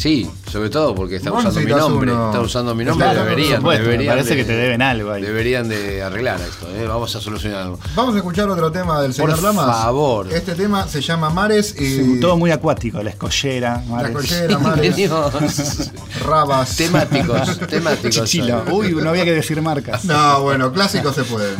[0.01, 2.13] Sí, sobre todo porque está Vos usando mi nombre.
[2.13, 2.27] uno.
[2.29, 3.05] Está usando mi nombre.
[3.05, 5.21] Claro, por deberían, supuesto, deberían parece de- que te deben algo ahí.
[5.23, 6.67] Deberían de arreglar esto.
[6.75, 6.87] ¿eh?
[6.89, 7.79] Vamos a solucionarlo.
[7.95, 9.67] Vamos a escuchar otro tema del señor Por Lamas.
[9.83, 10.33] favor.
[10.33, 14.13] Este tema se llama Mares y Sí, todo muy acuático, la escollera, la mares.
[14.13, 15.91] collera, mares, Venimos
[16.25, 16.77] rabas.
[16.77, 18.11] temáticos, temáticos.
[18.27, 18.65] Chichilo.
[18.73, 20.05] Uy, no había que decir marcas.
[20.07, 21.55] No, bueno, clásico se puede.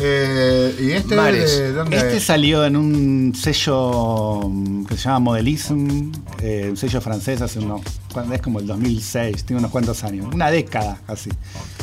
[0.00, 1.58] Eh, y este Mares.
[1.58, 7.00] de dónde Este salió en un sello mm, que se llama Modelism, eh, un sello
[7.00, 7.80] francés hace unos,
[8.12, 11.30] cuando es como el 2006, tiene unos cuantos años, una década casi.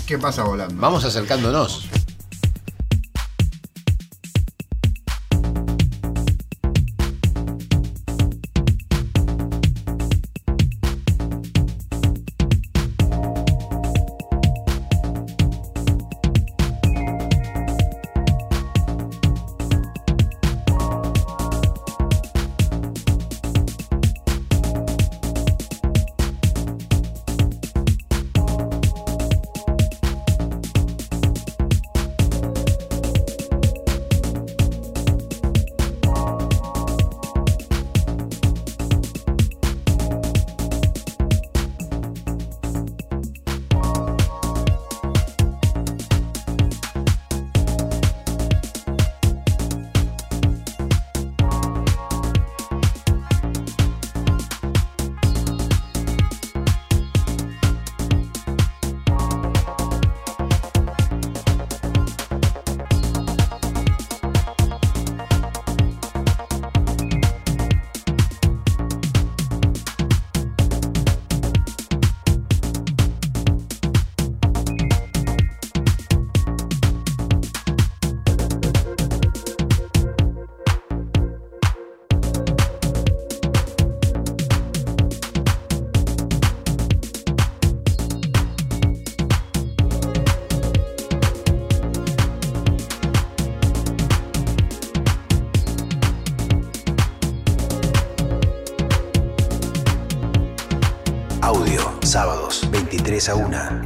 [0.06, 0.80] ¿Qué pasa volando?
[0.80, 1.88] Vamos acercándonos.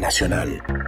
[0.10, 0.79] Nacional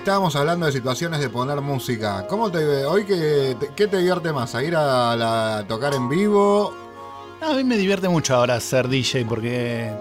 [0.00, 2.26] estábamos hablando de situaciones de poner música.
[2.26, 4.54] ¿Cómo te hoy que te- qué te divierte más?
[4.54, 6.72] ¿A ir a, tocar en vivo?
[7.42, 9.92] A mí me divierte mucho ahora ser DJ porque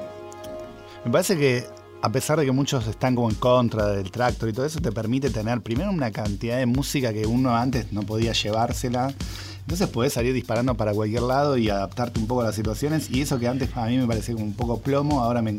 [1.04, 1.66] me parece que
[2.02, 4.94] a pesar de que muchos están como en contra del tractor y todo eso, te
[4.94, 9.14] permite tener primero una cantidad de música que uno antes no podía llevársela.
[9.60, 13.10] Entonces podés salir disparando para cualquier lado y adaptarte un poco a las situaciones.
[13.12, 15.58] Y eso que antes a mí me parecía como un poco plomo, ahora me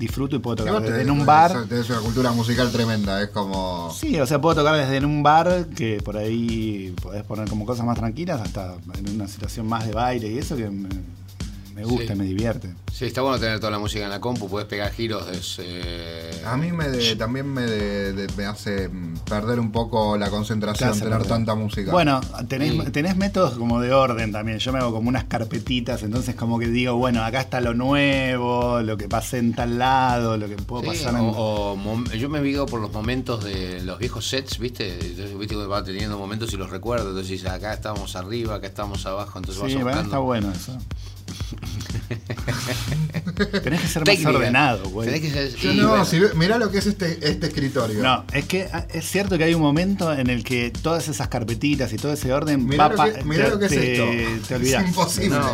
[0.00, 1.66] disfruto y puedo tocar desde te- en un bar.
[1.68, 3.92] Tenés una cultura musical tremenda, es como.
[3.96, 7.64] Sí, o sea, puedo tocar desde en un bar, que por ahí podés poner como
[7.66, 10.88] cosas más tranquilas, hasta en una situación más de baile y eso que me,
[11.80, 12.18] me gusta, Sí.
[12.18, 12.74] me divierte.
[12.92, 15.26] Sí, está bueno tener toda la música en la compu, puedes pegar giros.
[15.26, 18.90] de, eh, A mí me de- también me, de- de- me hace
[19.28, 21.26] perder un poco la concentración tener perder.
[21.28, 21.90] tanta música.
[21.92, 22.90] Bueno, tenés, Sí.
[22.92, 24.58] tenés métodos como de orden también.
[24.58, 28.80] Yo me hago como unas carpetitas, entonces como que digo, bueno, acá está lo nuevo,
[28.82, 31.32] lo que pasé en tal lado, lo que puedo Sí, pasar en...
[31.34, 34.92] o, mom- yo me digo por los momentos de los viejos sets, ¿viste?
[34.94, 35.54] Entonces, ¿viste?
[35.54, 37.10] que va teniendo momentos y los recuerdo.
[37.10, 39.38] Entonces, acá estábamos arriba, acá estábamos abajo.
[39.38, 40.08] Entonces Sí, vas bueno, buscando.
[40.08, 40.78] está bueno eso.
[43.62, 44.28] tenés que ser Técnica.
[44.30, 45.20] más ordenado, güey.
[45.20, 48.02] Que ser- Yo y no, bueno, si ve- mirá lo que es este, este escritorio.
[48.02, 51.28] No, es que ah, es cierto que hay un momento en el que todas esas
[51.28, 53.92] carpetitas y todo ese orden Mirá, va lo, que, mirá te- lo que es te-
[53.92, 54.48] esto.
[54.48, 54.82] Te olvidás.
[54.82, 55.38] Es imposible.
[55.38, 55.50] no.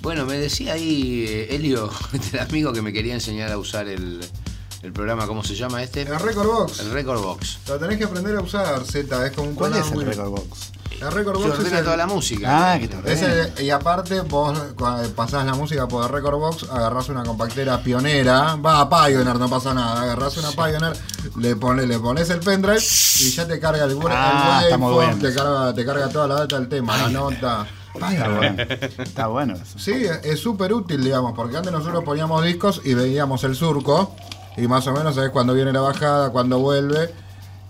[0.00, 1.90] Bueno, me decía ahí eh, Elio,
[2.32, 4.20] el amigo que me quería enseñar a usar el,
[4.82, 6.02] el programa, ¿cómo se llama este?
[6.02, 6.80] El Record Box.
[6.80, 7.58] El Record Box.
[7.68, 9.26] Lo tenés que aprender a usar, Z.
[9.26, 10.72] Es como un ¿Cuál es el muy- record box?
[11.00, 12.72] El Record Box es ordena el- toda la música.
[12.72, 13.44] Ah, que te es ordena.
[13.56, 14.58] el- y aparte, vos
[15.14, 19.72] pasás la música por Record Box, agarrás una compactera pionera, va a Pioneer, no pasa
[19.74, 20.96] nada, agarrás una Pioneer,
[21.38, 25.84] le pones, le pones el pendrive y ya te carga el, Ah, el carga, te
[25.84, 27.66] carga toda la data del tema, la nota.
[27.94, 28.62] Está bueno.
[28.98, 29.78] Está bueno eso.
[29.78, 34.14] Sí, es súper útil, digamos, porque antes nosotros poníamos discos y veíamos el surco,
[34.56, 37.12] y más o menos sabes cuándo viene la bajada, cuándo vuelve,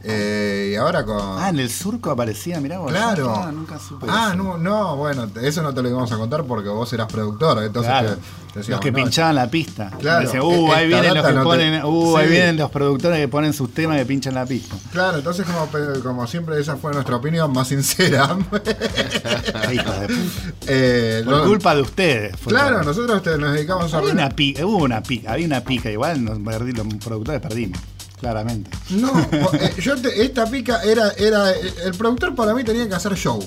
[0.02, 1.18] eh, y ahora con...
[1.20, 2.90] Ah, en el surco aparecía, mirá vos.
[2.92, 3.34] Claro.
[3.34, 4.42] Ah, nunca supe Ah, eso.
[4.42, 7.90] no, no, bueno, eso no te lo íbamos a contar porque vos eras productor, entonces
[7.90, 8.08] Claro.
[8.10, 9.90] te- te decíamos, los que no, pinchaban la pista.
[9.98, 10.24] Claro.
[10.24, 12.70] Decían, uh, E- ahí esta vienen los que no te- ponen, uh, ahí vienen los
[12.70, 14.76] productores que ponen sus temas que pinchan la pista.
[14.92, 15.68] Claro, entonces como,
[16.02, 18.36] como siempre esa fue nuestra opinión más sincera.
[20.66, 22.36] Eh, Por no- culpa de ustedes.
[22.46, 23.98] Claro, nosotros te- nos dedicamos a...
[23.98, 27.78] Había una pica, hubo una pica, había una pica, igual nos perdí- los productores perdimos,
[28.20, 28.70] claramente.
[28.90, 29.12] No,
[29.52, 31.50] eh, yo te- esta pica era, era.
[31.52, 33.38] eh, El productor para mí tenía que hacer show.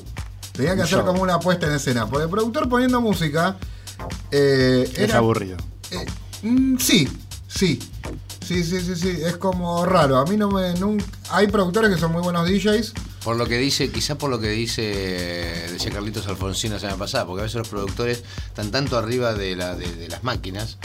[0.54, 1.06] Tenía que Un hacer show.
[1.08, 2.08] como una puesta en escena.
[2.08, 3.58] Porque el productor poniendo música.
[4.32, 5.58] eh, Es era, aburrido.
[5.92, 6.06] eh,
[6.44, 7.08] mm, sí,
[7.48, 7.80] sí.
[8.46, 9.10] Sí, sí, sí, sí.
[9.24, 10.18] Es como raro.
[10.18, 10.74] A mí no me.
[10.76, 12.94] nun- hay productores que son muy buenos DJs.
[13.24, 14.82] Por lo que dice, quizás por lo que dice,
[15.72, 19.56] decía Carlitos Alfonsín la semana pasada, porque a veces los productores están tanto arriba de,
[19.56, 20.78] la, de, de las máquinas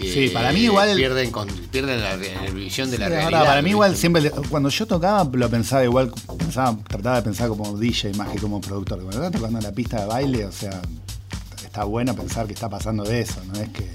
[0.00, 3.44] que Sí, para mí igual- pierden, con- pierden la, la visión de la ahora, realidad.
[3.46, 7.76] para mí igual siempre, cuando yo tocaba lo pensaba igual, pensaba, trataba de pensar como
[7.78, 8.98] DJ más que como productor.
[9.02, 10.80] Cuando estaba tocando la pista de baile, o sea,
[11.70, 13.88] está bueno pensar que está pasando de eso, no es que...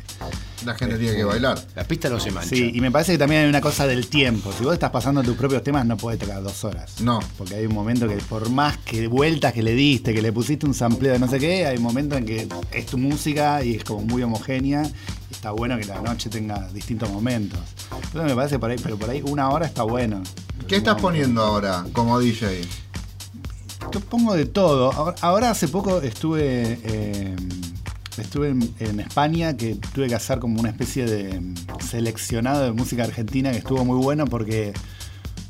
[0.65, 1.59] La gente tiene que bailar.
[1.75, 2.47] La pista no se mancha.
[2.47, 4.53] Sí, y me parece que también hay una cosa del tiempo.
[4.57, 7.01] Si vos estás pasando tus propios temas, no podés tocar dos horas.
[7.01, 7.19] No.
[7.37, 10.65] Porque hay un momento que por más que vueltas que le diste, que le pusiste
[10.65, 13.75] un sampleo de no sé qué, hay un momento en que es tu música y
[13.75, 14.83] es como muy homogénea.
[15.29, 17.59] Y está bueno que la noche tenga distintos momentos.
[17.91, 20.23] Entonces me parece por ahí, pero por ahí una hora está bueno.
[20.67, 22.61] ¿Qué estás poniendo ahora como DJ?
[23.91, 24.91] Yo pongo de todo.
[24.91, 27.35] Ahora, ahora hace poco estuve eh,
[28.17, 32.71] estuve en, en España que tuve que hacer como una especie de mm, seleccionado de
[32.71, 34.73] música argentina que estuvo muy bueno porque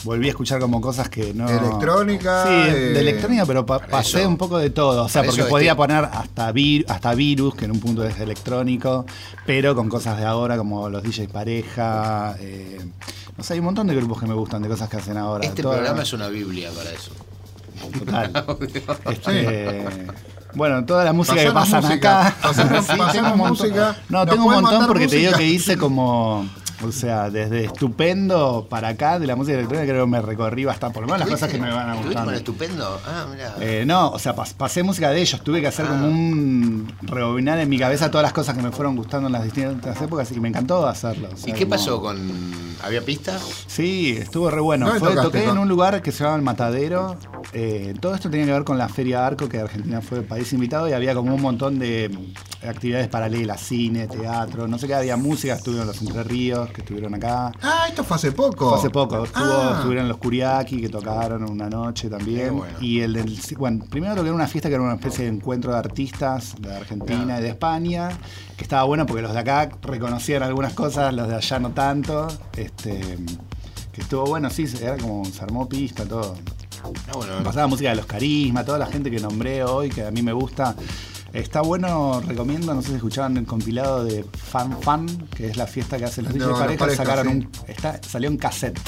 [0.03, 1.49] volví a escuchar como cosas que no.
[1.49, 5.06] Electrónica, Sí, eh, de electrónica, pero pa- pasé eso- un poco de todo.
[5.06, 9.06] O sea, porque podía poner hasta, vir- hasta virus, que en un punto es electrónico,
[9.48, 12.36] pero con cosas de ahora como los DJs pareja.
[12.40, 12.80] eh,
[13.38, 15.44] no sé, hay un montón de grupos que me gustan, de cosas que hacen ahora.
[15.45, 17.12] Este Toda- programa es una biblia para eso.
[17.91, 18.32] Total.
[19.12, 19.86] Este,
[20.53, 22.38] bueno, toda la música que Pasanos pasan música, acá.
[22.41, 23.68] pasanos un montón.
[23.68, 23.95] música.
[24.10, 25.38] No, ¿Nos tengo un montón porque te digo música?
[25.38, 26.48] que hice como.
[26.84, 30.93] O sea, desde estupendo para acá de la música electrónica creo que me recorrí bastante,
[30.95, 32.26] por lo menos las cosas que me van a ¿Tuviste gustar.
[32.26, 33.02] con estupendo?
[33.07, 33.56] Ah, mira.
[33.61, 37.60] Eh, no, o sea, pas- pasé música de ellos, tuve que hacer como un rebobinar
[37.60, 40.39] en mi cabeza todas las cosas que me fueron gustando en las distintas épocas y
[40.39, 41.30] me encantó hacerlo.
[41.30, 42.65] o ¿Y qué como- pasó con.
[42.84, 43.39] ¿Había pista?
[43.68, 44.85] Sí, estuvo re bueno.
[44.85, 47.15] ¿Dónde Fue- tocaste, toqué en un lugar que se llama El Matadero.
[47.53, 50.52] Eh, todo esto tenía que ver con la Feria Arco, que Argentina fue el país
[50.53, 52.11] invitado y había como un montón de
[52.68, 57.14] actividades paralelas, cine, teatro, no sé qué, había música, estuvieron los Entre Ríos, que estuvieron
[57.16, 57.52] acá.
[57.62, 58.70] Ah, esto fue hace poco.
[58.70, 59.74] Fue hace poco, estuvo, Ah.
[59.78, 62.58] estuvieron los Kuriaki que tocaron una noche también.
[62.58, 62.78] Bueno.
[62.82, 63.40] Y el del.
[63.58, 67.40] Bueno, primero en una fiesta que era una especie de encuentro de artistas de Argentina
[67.40, 68.10] y de España,
[68.58, 72.28] que estaba bueno porque los de acá reconocían algunas cosas, los de allá no tanto.
[72.56, 73.18] Este,
[73.92, 76.36] Que estuvo bueno, sí, era como se armó pista, todo.
[76.84, 80.12] Ah, bueno, Pasaba música de los carisma, toda la gente que nombré hoy, que a
[80.12, 80.76] mí me gusta.
[81.36, 85.68] Está bueno, recomiendo, no sé si escuchaban el compilado de Fan Fan, que es la
[85.68, 87.48] fiesta que hacen los De DJs parejas, parejas, sacaron sí.
[87.64, 87.70] un.
[87.70, 88.80] Está, salió en cassette.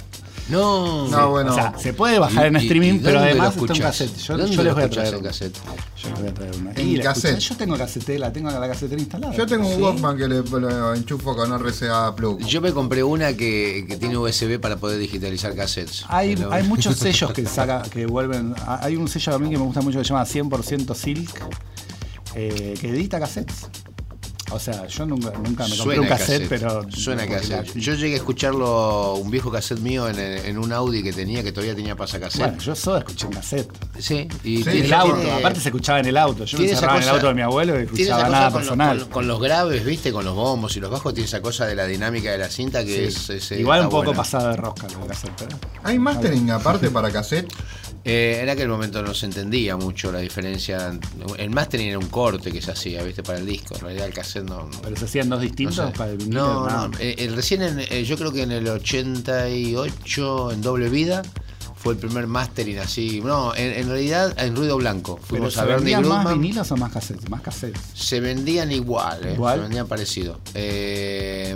[0.49, 1.07] no.
[1.09, 1.51] No, bueno.
[1.51, 4.15] O sea, se puede bajar en ¿Y- y- streaming, y pero además está en cassette.
[4.17, 5.57] Yo, ¿Dónde yo les lo voy a traer en cassette?
[6.01, 6.71] Yo les voy a traer una.
[6.71, 7.39] En Y la cassette.
[7.39, 9.33] Yo tengo casetera, tengo la casetera instalada.
[9.35, 9.81] Yo tengo un ¿Sí?
[9.81, 12.39] Walkman que le, lo enchufo con RCA Plug.
[12.45, 16.05] Yo me compré una que, que tiene USB para poder digitalizar cassettes.
[16.07, 18.55] Hay, Pero- hay muchos sellos que saca, que vuelven.
[18.65, 21.43] Hay un sello a mí que me gusta mucho que se llama 100% Silk,
[22.37, 23.67] eh, que edita cassettes.
[24.49, 26.89] O sea, yo nunca, nunca me compré Suena un cassette, cassette, pero.
[26.89, 27.75] Suena cassette.
[27.75, 31.43] la- Yo llegué a escucharlo, un viejo cassette mío en, en un Audi que tenía,
[31.43, 32.39] que todavía tenía pasacassette.
[32.45, 33.69] Bueno, yo solo escuché un cassette.
[33.99, 36.45] Sí, y Sí, el auto, tiene- aparte se escuchaba en el auto.
[36.45, 38.53] Yo me encerraba en el cosa- auto de mi abuelo y escuchaba cosa nada con,
[38.53, 38.99] los- personal.
[39.01, 41.75] con- con los graves, viste, con los bombos y los bajos, tiene esa cosa de
[41.75, 44.17] la dinámica de la cinta que es, es- Igual un poco buena.
[44.19, 45.57] pasado de rosca lo de cassette, pero.
[45.83, 47.51] ¿Hay mastering aparte para cassette?
[48.09, 50.97] Eh, en aquel momento no se entendía mucho la diferencia.
[51.37, 53.75] El mastering era un corte que se hacía, viste, para el disco.
[53.75, 54.63] En realidad el cassette no.
[54.69, 55.97] no- Pero se hacían dos no distintos sé.
[55.97, 56.41] para el vinilo.
[56.41, 56.87] No, nada.
[56.87, 56.97] no.
[56.99, 61.21] eh, eh, recién, en- eh, yo creo que en el 88, en Doble Vida,
[61.75, 63.21] fue el primer mastering así.
[63.21, 65.19] No, en, en realidad en Ruido Blanco.
[65.21, 67.81] Fuimos a ver vendían más vinilos o más cassettes, más cassettes.
[67.93, 69.57] Se vendían igual, eh, Igual.
[69.57, 70.39] se vendían parecido.
[70.53, 71.55] Eh,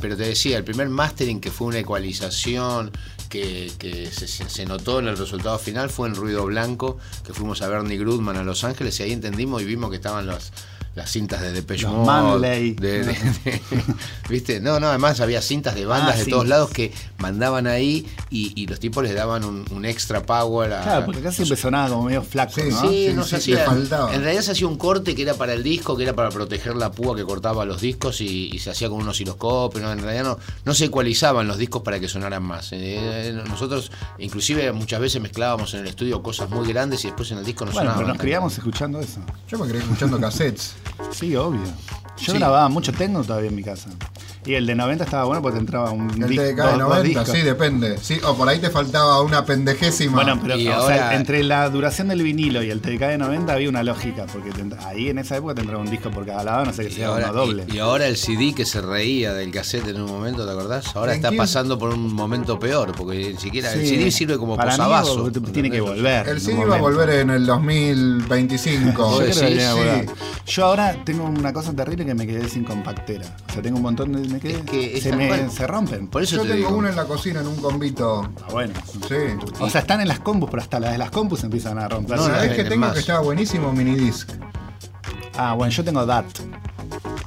[0.00, 2.92] pero te decía, el primer mastering que fue una ecualización
[3.28, 7.62] que, que se, se- notó en el resultado final fue en Ruido Blanco, que fuimos
[7.62, 10.52] a ver Nick Grudman a Los Ángeles y ahí entendimos y vimos que estaban los,
[10.98, 12.72] las cintas de Depeche Los Mode, Manley.
[12.74, 13.12] de- de-
[13.44, 13.62] de-
[14.28, 14.60] ¿Viste?
[14.60, 16.30] No, no, además había cintas de bandas Ah, de sí.
[16.30, 20.72] todos lados que mandaban ahí y, y los tipos les daban un, un extra power
[20.74, 22.80] a, Claro, porque acá siempre sonaba como medio flaco, Sí, ¿no?
[22.82, 23.64] Sí, Sí, no sí, se le hacía.
[23.66, 24.14] faltaba.
[24.14, 26.76] En realidad se hacía un corte que era para el disco, que era para proteger
[26.76, 29.80] la púa que cortaba los discos y, y se hacía con un osciloscopio.
[29.80, 29.92] ¿no?
[29.92, 32.68] En realidad no, no se ecualizaban los discos para que sonaran más.
[32.72, 37.38] Eh, nosotros, inclusive, muchas veces mezclábamos en el estudio cosas muy grandes y después en
[37.38, 37.98] el disco no Bueno, sonaban.
[38.04, 39.20] pero nos criamos escuchando eso.
[39.48, 40.74] Yo me quedé escuchando cassettes.
[41.10, 41.60] Sí, obvio.
[42.20, 42.38] Yo Sí.
[42.38, 43.90] grababa mucho, tengo todavía en mi casa.
[44.46, 46.42] Y el de 90 estaba bueno porque te entraba un El disco.
[46.44, 47.28] TDK de dos- dos 90, discos.
[47.28, 47.98] sí, depende.
[48.00, 50.14] Sí, o por ahí te faltaba una pendejésima.
[50.22, 53.18] Bueno, pero Y o ahora- sea, entre la duración del vinilo y el TDK de
[53.18, 56.24] 90 había una lógica, porque te ahí en esa época te entraba un disco por
[56.24, 57.64] cada lado, no sé qué sea ahora, uno doble.
[57.68, 60.96] y- y ahora el CD que se reía del cassette en un momento, ¿te acordás?
[60.96, 61.38] Ahora ¿En está quién?
[61.38, 63.88] pasando por un momento peor, porque ni siquiera el Sí.
[63.96, 65.30] CD sirve como Para mí posavasos.
[65.52, 66.26] tiene que volver.
[66.28, 69.20] el CD va a volver en el 2025.
[69.24, 69.40] Yo Sí.
[69.44, 70.06] volver.
[70.46, 73.26] Yo ahora tengo una cosa terrible que me quedé sin compactera.
[73.48, 74.28] O sea, tengo un montón de.
[74.28, 75.28] Me quedé, Es que se, me,
[75.66, 76.08] rompen.
[76.08, 76.78] Por eso Yo te tengo digo.
[76.78, 78.28] una en la cocina en un convito.
[78.42, 78.74] Ah, bueno.
[79.06, 79.14] Sí.
[79.60, 82.16] O sea, están en las compus, pero hasta las de las compus empiezan a romper.
[82.16, 82.94] No, no, ¿Sabés no, que tengo más.
[82.94, 84.30] que estaba buenísimo minidisc?
[85.36, 86.26] Ah, bueno, yo tengo DAT.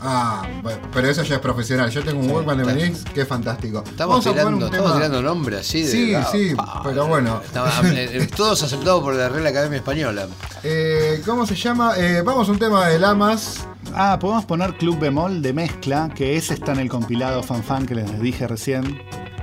[0.04, 1.90] Ah, bueno, pero eso ya es profesional.
[1.92, 3.84] Yo tengo un Walkman de minidisc que es fantástico.
[3.88, 5.92] Estamos Vamos a poner tirando, un estamos tema- tirando nombres así de.
[5.92, 7.42] Sí, ah, sí, pa, pero bueno.
[7.46, 10.28] estaba- eh, eh, todos aceptados por la Real Academia Española.
[10.64, 11.94] Eh, ¿Cómo se llama?
[11.98, 13.68] Eh, vamos a un tema de Lamas.
[13.94, 17.96] Ah, podemos poner Club Bemol de mezcla, que ese está en el compilado FanFan que
[17.96, 19.02] les dije recién.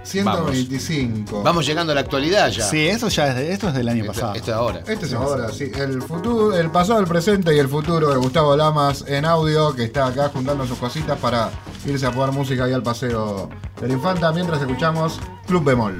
[0.08, 1.42] 125.
[1.42, 2.64] Vamos llegando a la actualidad ya.
[2.64, 4.34] Sí, eso ya es de, esto es del año Esto, pasado.
[4.34, 4.78] esto es ahora.
[4.86, 5.70] Este es ahora, sí.
[5.74, 9.84] El futuro, el pasado, el presente y el futuro de Gustavo Lamas en audio, que
[9.84, 11.50] está acá juntando sus cositas para
[11.86, 13.48] irse a jugar música ahí al paseo
[13.80, 15.98] de la infanta, mientras escuchamos Club Bemol.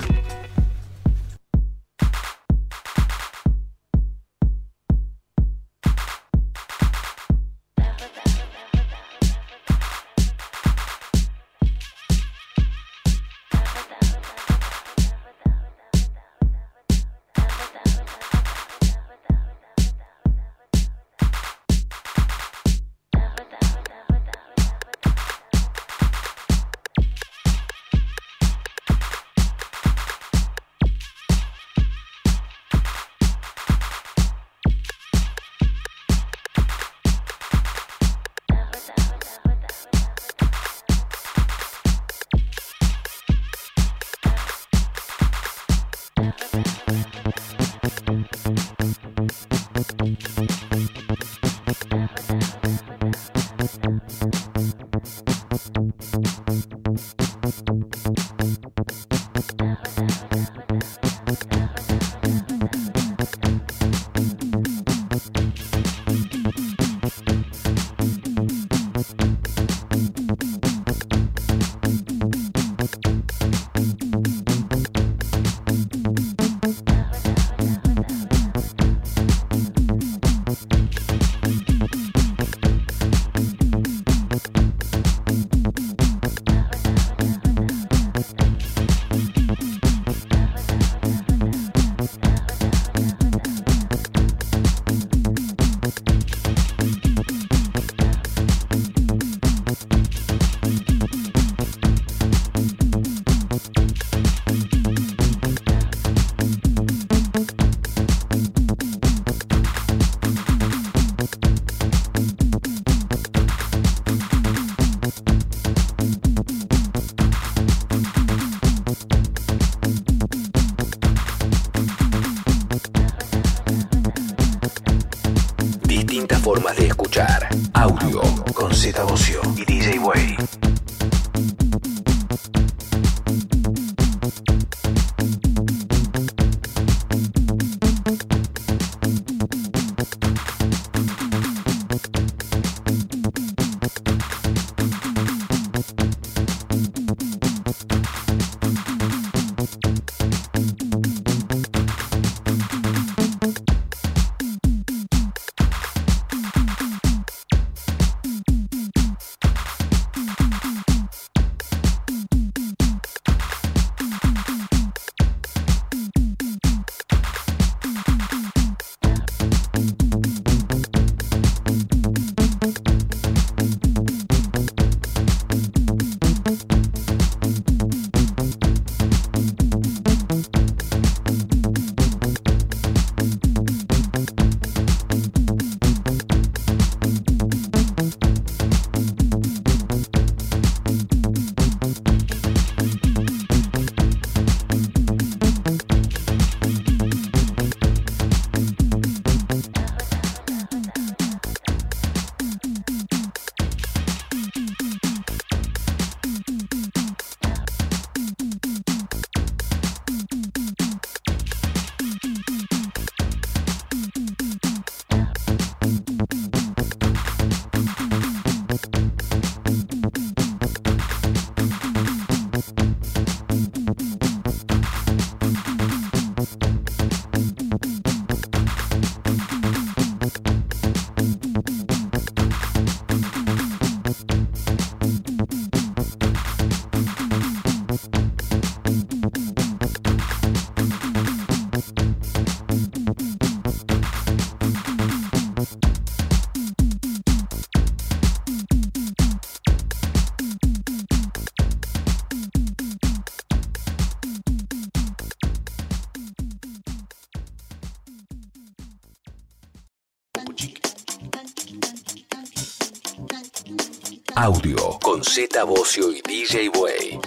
[264.52, 267.20] Audio con Z Bocio y DJ Way.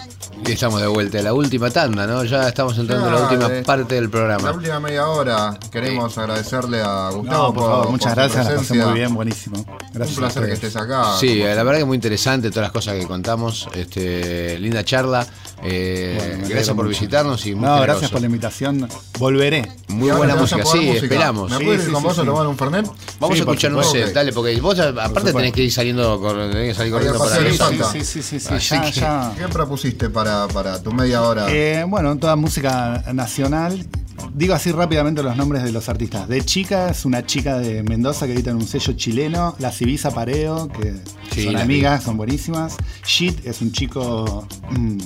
[0.43, 2.23] Y estamos de vuelta, la última tanda, ¿no?
[2.23, 4.51] Ya estamos entrando en la última de- parte del La programa.
[4.51, 8.55] última media hora queremos agradecerle a Gustavo No, por favor, muchas su gracias, la pasé
[8.57, 8.85] presencia.
[8.87, 9.65] muy bien, buenísimo.
[9.93, 10.73] Gracias Un a placer que ustedes.
[10.75, 11.15] estés acá.
[11.19, 13.69] Sí, eh, la verdad que muy interesante todas las cosas que contamos.
[13.75, 15.27] Este, linda charla.
[15.63, 16.99] Eh, Bueno, gracias por mucho.
[16.99, 17.83] visitarnos y muy No, generoso.
[17.85, 18.87] gracias por la invitación.
[19.19, 19.71] Volveré.
[19.89, 21.03] Muy Y buena música, sí, música.
[21.05, 21.51] esperamos.
[21.51, 22.27] ¿Me Sí, puedo ir sí, con sí, vos a sí.
[22.27, 22.85] tomar un Fernet?
[23.19, 26.19] Vamos Sí, a escuchar un set, dale, porque vos aparte tenés que ir saliendo,
[26.51, 27.53] tenés que salir corriendo para.
[27.53, 27.91] Santa.
[27.91, 29.33] Sí, sí, sí, sí, Así ya, que- ya.
[29.37, 31.45] ¿Qué propusiste para, para tu media hora?
[31.49, 33.85] Eh, bueno, toda música nacional.
[34.33, 36.27] Digo así rápidamente los nombres de los artistas.
[36.27, 39.55] De Chica es una chica de Mendoza que edita en un sello chileno.
[39.59, 40.93] La Civisa Pareo, que
[41.33, 42.77] Sí, son amigas, son buenísimas.
[43.05, 44.97] Shit es un chico mm,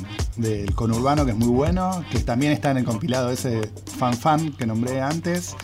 [0.46, 4.54] del conurbano que es muy bueno, que también está en el compilado ese Fan Fan
[4.54, 5.56] que nombré antes.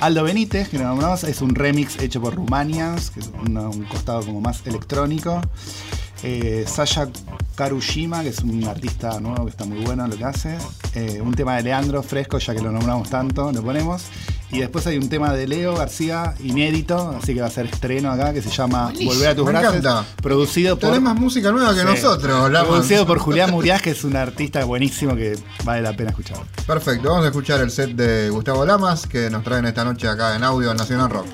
[0.00, 4.40] Aldo Benítez, que nombramos, es un remix hecho por Rumanians, que es un costado como
[4.40, 5.40] más electrónico.
[6.22, 7.08] Eh, Sasha
[7.54, 10.56] Karushima, que es un artista nuevo que está muy bueno en lo que hace.
[10.94, 14.02] Eh, un tema de Leandro, fresco, ya que lo nombramos tanto, lo ponemos.
[14.50, 18.10] Y después hay un tema de Leo García, inédito, así que va a ser estreno
[18.10, 19.76] acá, que se llama Volver a tus Me brazos.
[19.76, 20.04] encanta.
[20.22, 20.88] Producido por.
[20.88, 21.86] Tenés más música nueva que Sí.
[21.86, 22.50] nosotros.
[22.50, 26.38] Producido por Julián Muriás, que es un artista buenísimo que vale la pena escuchar.
[26.66, 30.34] Perfecto, vamos a escuchar el set de Gustavo Lamas que nos traen esta noche acá
[30.34, 31.26] en audio en Nacional Rock.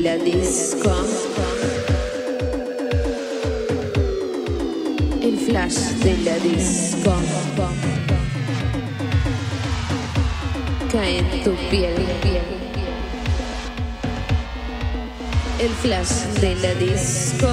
[0.00, 0.90] la disco.
[5.20, 7.14] El flash de la disco.
[10.92, 11.94] Cae en tu piel.
[15.58, 16.10] El flash
[16.40, 17.48] de la disco.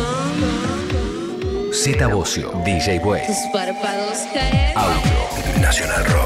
[1.74, 3.28] Z Bocio, DJ Way.
[3.28, 4.78] Tus párpados caen.
[4.78, 6.25] Audio Nacional Rock.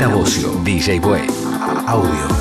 [0.00, 1.26] Natabocio, DJ Boy,
[1.86, 2.39] Audio.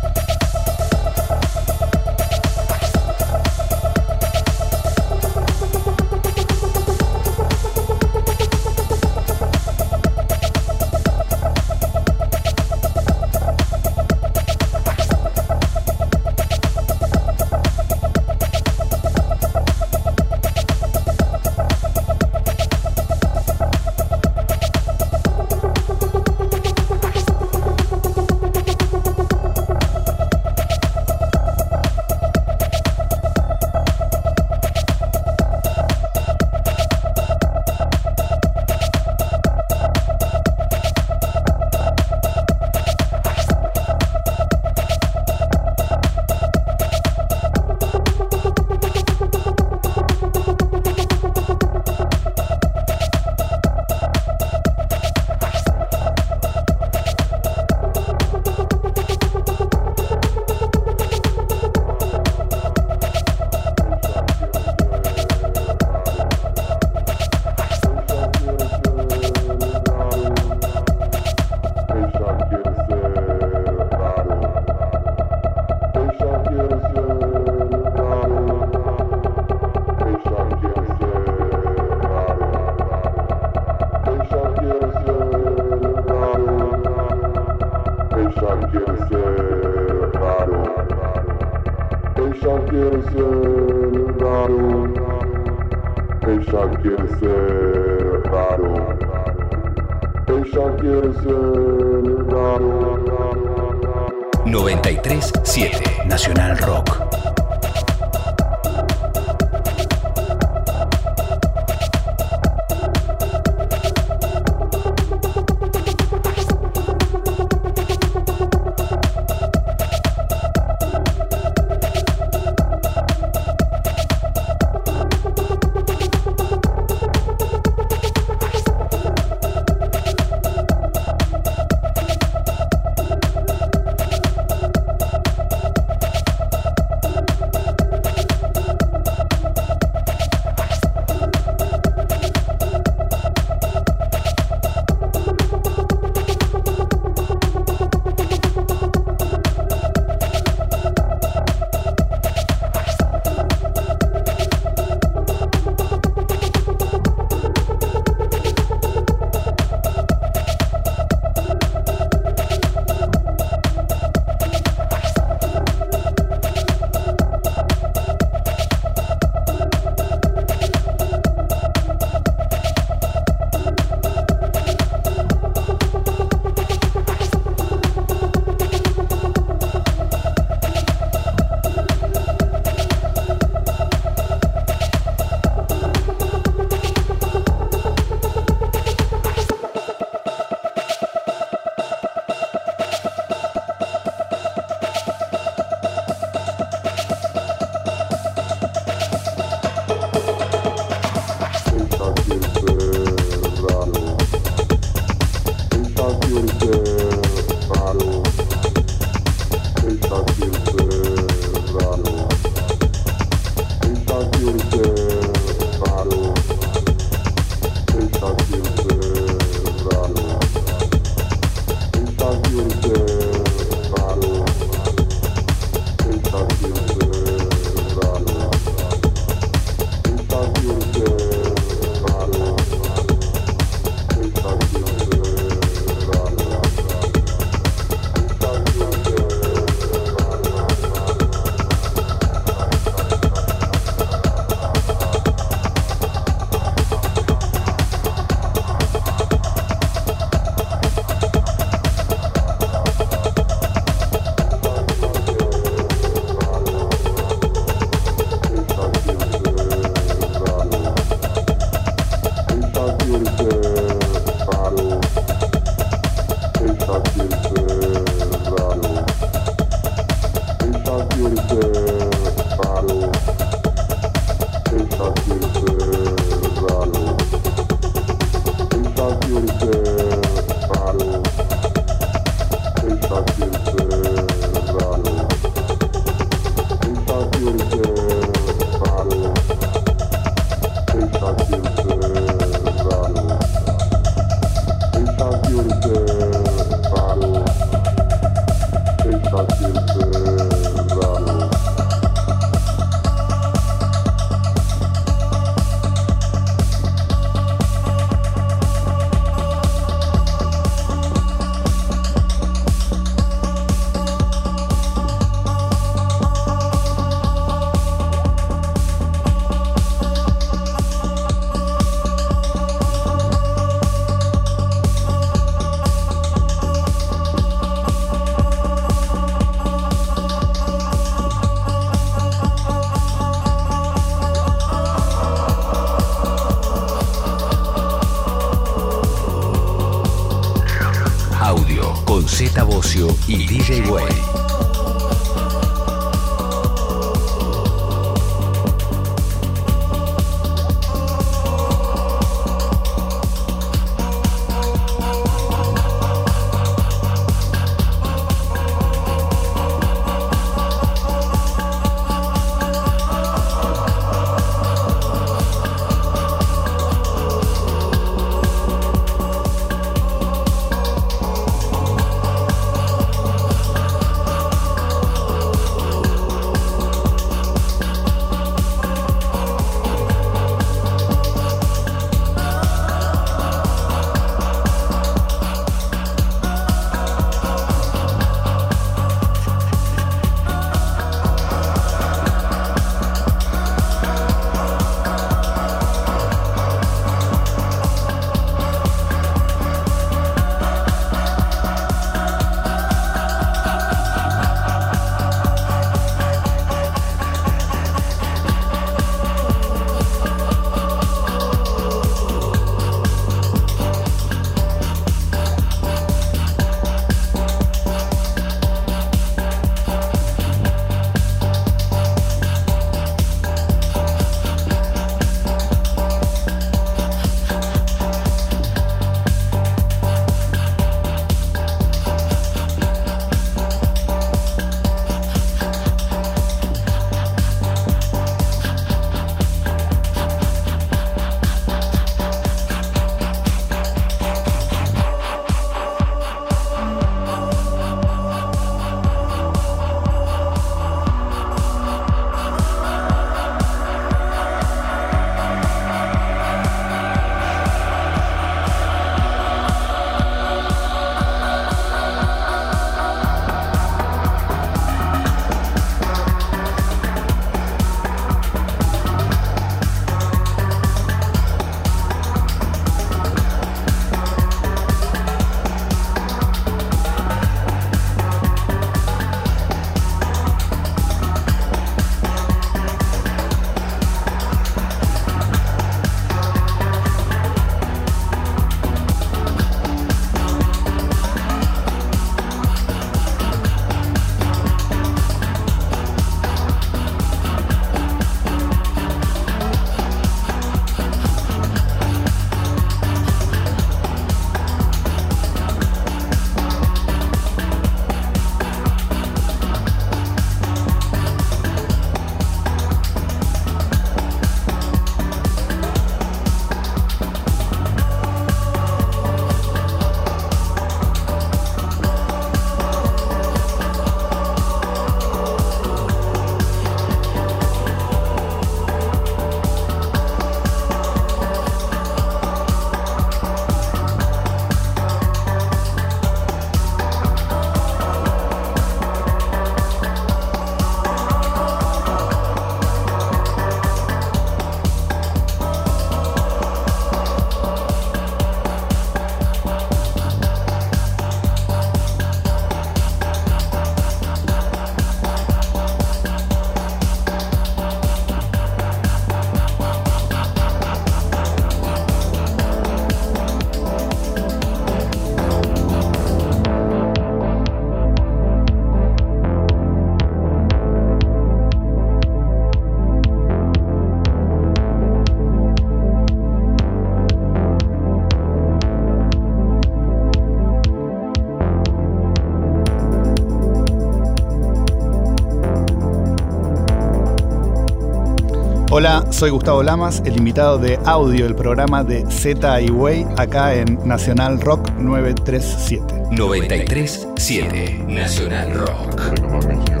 [589.41, 593.97] Soy Gustavo Lamas, el invitado de audio del programa de Z y Way acá en
[594.07, 596.13] Nacional Rock 937.
[596.29, 600.00] 937 Nacional Rock.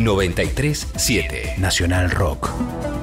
[0.00, 2.99] 937 Nacional Rock.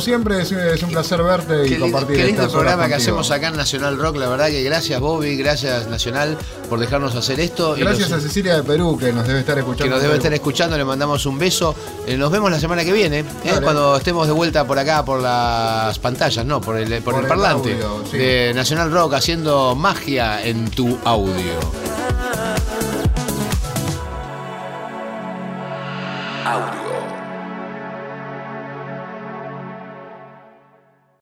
[0.00, 0.52] siempre, es,
[0.82, 2.24] un placer verte y compartir.
[2.24, 5.88] Lindo el programa que hacemos acá en Nacional Rock, la verdad que gracias Bobby, gracias
[5.88, 6.36] Nacional
[6.68, 7.74] por dejarnos hacer esto.
[7.78, 9.84] Gracias a Cecilia de Perú que nos debe estar escuchando.
[9.84, 11.74] Que nos debe estar escuchando, le mandamos un beso.
[12.06, 13.24] Eh, nos vemos la semana que viene, ¿eh?
[13.62, 17.76] cuando estemos de vuelta por acá, por las pantallas, no, por el, por, el parlante
[18.12, 21.79] de Nacional Rock haciendo magia en tu audio.